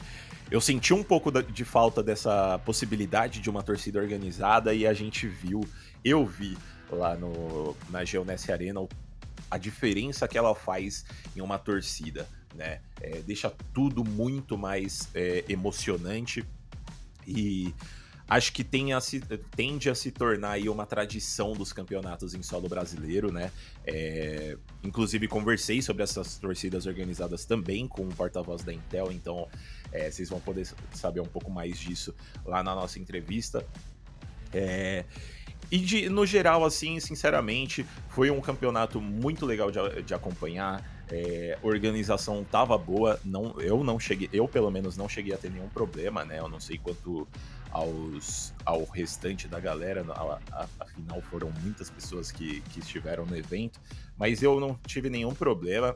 eu 0.49 0.61
senti 0.61 0.93
um 0.93 1.03
pouco 1.03 1.31
de 1.41 1.65
falta 1.65 2.03
dessa 2.03 2.59
possibilidade 2.59 3.39
de 3.39 3.49
uma 3.49 3.63
torcida 3.63 3.99
organizada 3.99 4.73
e 4.73 4.85
a 4.85 4.93
gente 4.93 5.27
viu, 5.27 5.61
eu 6.03 6.25
vi 6.25 6.57
lá 6.89 7.15
no, 7.15 7.75
na 7.89 8.03
Geonesse 8.03 8.51
Arena 8.51 8.87
a 9.49 9.57
diferença 9.57 10.27
que 10.27 10.37
ela 10.37 10.53
faz 10.53 11.03
em 11.35 11.41
uma 11.41 11.57
torcida, 11.57 12.27
né? 12.53 12.79
É, 13.01 13.21
deixa 13.21 13.51
tudo 13.73 14.03
muito 14.03 14.57
mais 14.57 15.09
é, 15.15 15.43
emocionante 15.49 16.45
e 17.27 17.73
acho 18.27 18.51
que 18.51 18.65
a 18.95 18.99
se, 18.99 19.19
tende 19.55 19.89
a 19.89 19.95
se 19.95 20.11
tornar 20.11 20.51
aí 20.51 20.67
uma 20.67 20.85
tradição 20.85 21.53
dos 21.53 21.71
campeonatos 21.71 22.33
em 22.33 22.41
solo 22.41 22.67
brasileiro, 22.67 23.31
né? 23.31 23.51
É, 23.85 24.57
inclusive 24.83 25.27
conversei 25.27 25.81
sobre 25.81 26.03
essas 26.03 26.37
torcidas 26.37 26.85
organizadas 26.85 27.45
também 27.45 27.87
com 27.87 28.03
o 28.03 28.13
porta-voz 28.13 28.63
da 28.63 28.73
Intel, 28.73 29.11
então 29.11 29.47
é, 29.91 30.09
vocês 30.09 30.29
vão 30.29 30.39
poder 30.39 30.67
saber 30.93 31.19
um 31.19 31.25
pouco 31.25 31.51
mais 31.51 31.77
disso 31.77 32.13
lá 32.45 32.63
na 32.63 32.73
nossa 32.73 32.99
entrevista. 32.99 33.65
É, 34.51 35.05
e 35.71 35.77
de, 35.79 36.09
no 36.09 36.25
geral, 36.25 36.63
assim, 36.63 36.99
sinceramente, 36.99 37.85
foi 38.09 38.29
um 38.29 38.39
campeonato 38.39 39.01
muito 39.01 39.45
legal 39.45 39.71
de, 39.71 40.03
de 40.03 40.13
acompanhar. 40.13 40.93
É, 41.09 41.57
organização 41.61 42.43
tava 42.43 42.75
boa, 42.77 43.19
não, 43.23 43.59
eu 43.59 43.83
não 43.83 43.99
cheguei, 43.99 44.27
eu 44.33 44.47
pelo 44.47 44.71
menos 44.71 44.97
não 44.97 45.07
cheguei 45.07 45.33
a 45.33 45.37
ter 45.37 45.51
nenhum 45.51 45.69
problema, 45.69 46.25
né? 46.25 46.39
Eu 46.39 46.49
não 46.49 46.59
sei 46.59 46.79
quanto 46.79 47.27
aos, 47.75 48.53
ao 48.63 48.85
restante 48.85 49.49
da 49.49 49.59
galera, 49.59 50.05
afinal 50.79 51.21
foram 51.23 51.51
muitas 51.61 51.89
pessoas 51.89 52.31
que, 52.31 52.61
que 52.61 52.79
estiveram 52.79 53.25
no 53.25 53.35
evento, 53.35 53.81
mas 54.17 54.41
eu 54.41 54.61
não 54.61 54.79
tive 54.87 55.09
nenhum 55.09 55.33
problema. 55.33 55.93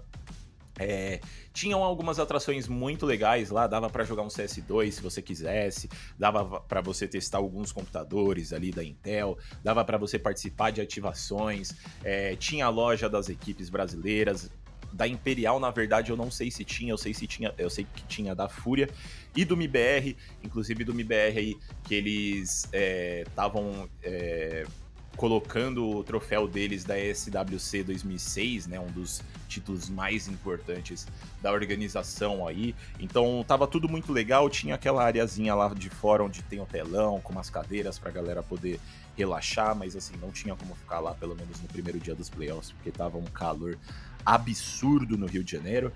É, 0.77 1.19
tinham 1.53 1.83
algumas 1.83 2.19
atrações 2.19 2.67
muito 2.67 3.05
legais 3.05 3.49
lá, 3.49 3.67
dava 3.67 3.89
para 3.89 4.03
jogar 4.03 4.23
um 4.23 4.27
CS2 4.27 4.91
se 4.91 5.01
você 5.01 5.21
quisesse, 5.21 5.89
dava 6.17 6.61
para 6.61 6.79
você 6.81 7.07
testar 7.07 7.37
alguns 7.37 7.71
computadores 7.71 8.53
ali 8.53 8.71
da 8.71 8.83
Intel, 8.83 9.37
dava 9.61 9.83
para 9.83 9.97
você 9.97 10.17
participar 10.17 10.71
de 10.71 10.79
ativações, 10.79 11.73
é, 12.03 12.35
tinha 12.35 12.65
a 12.65 12.69
loja 12.69 13.09
das 13.09 13.27
equipes 13.29 13.69
brasileiras, 13.69 14.49
da 14.91 15.07
Imperial, 15.07 15.59
na 15.59 15.71
verdade, 15.71 16.11
eu 16.11 16.17
não 16.17 16.31
sei 16.31 16.49
se 16.51 16.63
tinha, 16.63 16.91
eu 16.91 16.97
sei 16.97 17.13
se 17.13 17.27
tinha, 17.27 17.53
eu 17.57 17.69
sei 17.69 17.85
que 17.85 18.03
tinha 18.03 18.35
da 18.35 18.49
Fúria 18.49 18.89
e 19.35 19.45
do 19.45 19.55
MIBR, 19.55 20.15
inclusive 20.43 20.83
do 20.83 20.93
MIBR 20.93 21.37
aí, 21.37 21.57
que 21.83 21.95
eles 21.95 22.69
estavam 23.21 23.89
é, 24.01 24.65
é, 24.65 24.67
colocando 25.15 25.97
o 25.97 26.03
troféu 26.03 26.47
deles 26.47 26.83
da 26.83 26.95
SWC 26.95 27.83
2006, 27.83 28.67
né, 28.67 28.79
um 28.79 28.87
dos 28.87 29.21
títulos 29.47 29.89
mais 29.89 30.27
importantes 30.27 31.07
da 31.41 31.51
organização 31.51 32.47
aí. 32.47 32.73
Então 32.99 33.43
tava 33.47 33.67
tudo 33.67 33.89
muito 33.89 34.13
legal, 34.13 34.49
tinha 34.49 34.75
aquela 34.75 35.03
areazinha 35.03 35.53
lá 35.53 35.73
de 35.73 35.89
fora 35.89 36.23
onde 36.23 36.41
tem 36.43 36.61
o 36.61 36.65
telão, 36.65 37.19
com 37.19 37.33
umas 37.33 37.49
cadeiras 37.49 37.99
pra 37.99 38.11
galera 38.11 38.41
poder 38.41 38.79
relaxar, 39.17 39.75
mas 39.75 39.95
assim, 39.95 40.15
não 40.21 40.31
tinha 40.31 40.55
como 40.55 40.73
ficar 40.73 40.99
lá 40.99 41.13
pelo 41.13 41.35
menos 41.35 41.59
no 41.59 41.67
primeiro 41.67 41.99
dia 41.99 42.15
dos 42.15 42.29
playoffs, 42.29 42.71
porque 42.71 42.89
tava 42.89 43.17
um 43.17 43.25
calor 43.25 43.77
absurdo 44.25 45.17
no 45.17 45.25
Rio 45.25 45.43
de 45.43 45.51
Janeiro. 45.51 45.91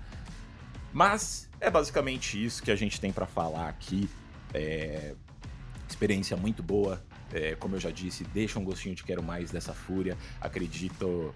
Mas 0.92 1.48
é 1.60 1.70
basicamente 1.70 2.42
isso 2.42 2.62
que 2.62 2.70
a 2.70 2.76
gente 2.76 3.00
tem 3.00 3.12
para 3.12 3.26
falar 3.26 3.68
aqui. 3.68 4.08
É... 4.52 5.14
Experiência 5.88 6.36
muito 6.36 6.62
boa. 6.62 7.02
É, 7.32 7.56
como 7.56 7.74
eu 7.74 7.80
já 7.80 7.90
disse, 7.90 8.22
deixa 8.24 8.60
um 8.60 8.64
gostinho 8.64 8.94
de 8.94 9.02
quero 9.02 9.22
mais 9.22 9.50
dessa 9.50 9.72
fúria. 9.72 10.16
Acredito. 10.40 11.34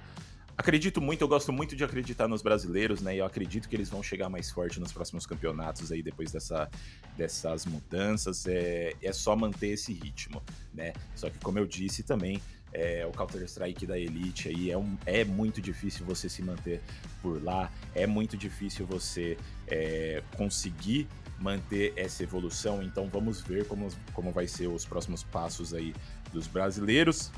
Acredito 0.56 1.00
muito, 1.00 1.22
eu 1.22 1.28
gosto 1.28 1.52
muito 1.52 1.76
de 1.76 1.84
acreditar 1.84 2.26
nos 2.26 2.42
brasileiros, 2.42 3.00
né? 3.00 3.14
E 3.14 3.18
eu 3.18 3.24
acredito 3.24 3.68
que 3.68 3.76
eles 3.76 3.88
vão 3.88 4.02
chegar 4.02 4.28
mais 4.28 4.50
forte 4.50 4.80
nos 4.80 4.92
próximos 4.92 5.24
campeonatos 5.24 5.92
aí 5.92 6.02
depois 6.02 6.32
dessa, 6.32 6.68
dessas 7.16 7.64
mudanças. 7.64 8.44
É, 8.46 8.92
é 9.00 9.12
só 9.12 9.36
manter 9.36 9.68
esse 9.68 9.92
ritmo, 9.92 10.42
né? 10.74 10.92
Só 11.14 11.30
que, 11.30 11.38
como 11.38 11.60
eu 11.60 11.66
disse 11.66 12.02
também, 12.02 12.40
é, 12.72 13.06
o 13.06 13.12
Counter-Strike 13.12 13.86
da 13.86 13.98
Elite 13.98 14.48
aí 14.48 14.70
é, 14.70 14.78
um, 14.78 14.96
é 15.06 15.24
muito 15.24 15.60
difícil 15.60 16.04
você 16.04 16.28
se 16.28 16.42
manter 16.42 16.80
por 17.22 17.42
lá, 17.42 17.70
é 17.94 18.06
muito 18.06 18.36
difícil 18.36 18.86
você 18.86 19.36
é, 19.66 20.22
conseguir 20.36 21.08
manter 21.38 21.92
essa 21.96 22.22
evolução, 22.22 22.82
então 22.82 23.08
vamos 23.08 23.40
ver 23.40 23.66
como, 23.66 23.88
como 24.12 24.32
vai 24.32 24.46
ser 24.46 24.66
os 24.66 24.84
próximos 24.84 25.22
passos 25.22 25.72
aí 25.72 25.94
dos 26.32 26.46
brasileiros. 26.46 27.30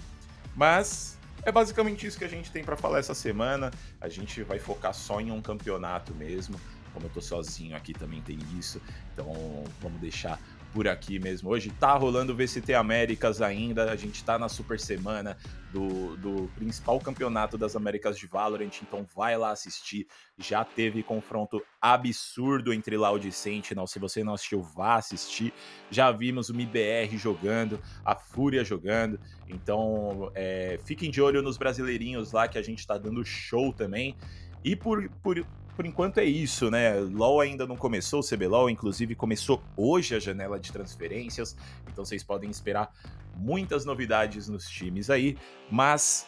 Mas 0.56 1.18
é 1.42 1.52
basicamente 1.52 2.06
isso 2.06 2.18
que 2.18 2.24
a 2.24 2.28
gente 2.28 2.50
tem 2.50 2.64
para 2.64 2.76
falar 2.76 2.98
essa 2.98 3.14
semana. 3.14 3.70
A 4.00 4.08
gente 4.08 4.42
vai 4.42 4.58
focar 4.58 4.94
só 4.94 5.20
em 5.20 5.30
um 5.30 5.40
campeonato 5.40 6.14
mesmo. 6.14 6.60
Como 6.92 7.06
eu 7.06 7.10
tô 7.10 7.20
sozinho 7.20 7.76
aqui 7.76 7.92
também 7.92 8.20
tem 8.20 8.38
isso. 8.58 8.80
Então 9.12 9.32
vamos 9.80 10.00
deixar 10.00 10.40
por 10.72 10.86
aqui 10.88 11.18
mesmo. 11.18 11.50
Hoje 11.50 11.70
tá 11.78 11.94
rolando 11.94 12.32
o 12.32 12.36
VCT 12.36 12.74
Américas 12.74 13.42
ainda, 13.42 13.90
a 13.90 13.96
gente 13.96 14.24
tá 14.24 14.38
na 14.38 14.48
super 14.48 14.78
semana 14.78 15.36
do, 15.72 16.16
do 16.16 16.50
principal 16.54 16.98
campeonato 17.00 17.56
das 17.58 17.76
Américas 17.76 18.18
de 18.18 18.26
Valorant, 18.26 18.70
então 18.82 19.06
vai 19.14 19.36
lá 19.36 19.50
assistir. 19.50 20.06
Já 20.38 20.64
teve 20.64 21.02
confronto 21.02 21.62
absurdo 21.80 22.72
entre 22.72 22.96
Loud 22.96 23.26
e 23.26 23.32
Sentinel, 23.32 23.86
se 23.86 23.98
você 23.98 24.22
não 24.22 24.34
assistiu, 24.34 24.62
vá 24.62 24.96
assistir. 24.96 25.52
Já 25.90 26.10
vimos 26.10 26.48
o 26.48 26.54
MIBR 26.54 27.16
jogando, 27.16 27.80
a 28.04 28.14
Fúria 28.14 28.64
jogando, 28.64 29.18
então 29.48 30.30
é, 30.34 30.78
fiquem 30.84 31.10
de 31.10 31.20
olho 31.20 31.42
nos 31.42 31.56
brasileirinhos 31.56 32.32
lá 32.32 32.48
que 32.48 32.58
a 32.58 32.62
gente 32.62 32.86
tá 32.86 32.96
dando 32.96 33.24
show 33.24 33.72
também. 33.72 34.16
E 34.64 34.76
por, 34.76 35.08
por 35.22 35.44
por 35.80 35.86
enquanto 35.86 36.18
é 36.18 36.24
isso, 36.24 36.70
né? 36.70 36.92
LoL 37.00 37.40
ainda 37.40 37.66
não 37.66 37.74
começou, 37.74 38.20
o 38.20 38.22
CBLOL, 38.22 38.68
inclusive, 38.68 39.14
começou 39.14 39.62
hoje 39.74 40.14
a 40.14 40.18
janela 40.18 40.60
de 40.60 40.70
transferências, 40.70 41.56
então 41.90 42.04
vocês 42.04 42.22
podem 42.22 42.50
esperar 42.50 42.92
muitas 43.34 43.86
novidades 43.86 44.46
nos 44.46 44.68
times 44.68 45.08
aí, 45.08 45.38
mas 45.70 46.26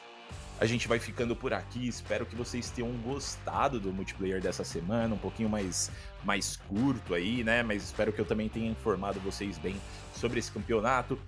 a 0.59 0.65
gente 0.65 0.87
vai 0.87 0.99
ficando 0.99 1.35
por 1.35 1.53
aqui. 1.53 1.87
Espero 1.87 2.25
que 2.25 2.37
vocês 2.37 2.71
tenham 2.71 2.91
gostado 3.05 3.81
do 3.81 3.93
multiplayer 3.93 4.41
dessa 4.41 4.65
semana, 4.65 5.15
um 5.15 5.19
pouquinho 5.19 5.49
mais, 5.49 5.91
mais 6.25 6.57
curto 6.57 7.15
aí, 7.15 7.43
né? 7.43 7.63
Mas 7.63 7.83
espero 7.83 8.13
que 8.13 8.21
eu 8.21 8.25
também 8.25 8.49
tenha 8.49 8.71
informado 8.71 9.19
vocês 9.21 9.59
bem 9.59 9.75
sobre 10.15 10.39
esse 10.39 10.53
campeonato. 10.53 11.19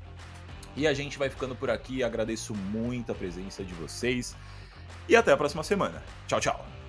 E 0.76 0.86
a 0.86 0.94
gente 0.94 1.18
vai 1.18 1.28
ficando 1.28 1.54
por 1.54 1.68
aqui. 1.68 2.02
Agradeço 2.02 2.54
muito 2.54 3.10
a 3.10 3.14
presença 3.14 3.64
de 3.64 3.74
vocês. 3.74 4.36
E 5.08 5.16
até 5.16 5.32
a 5.32 5.36
próxima 5.36 5.64
semana. 5.64 6.02
Tchau, 6.28 6.40
tchau. 6.40 6.83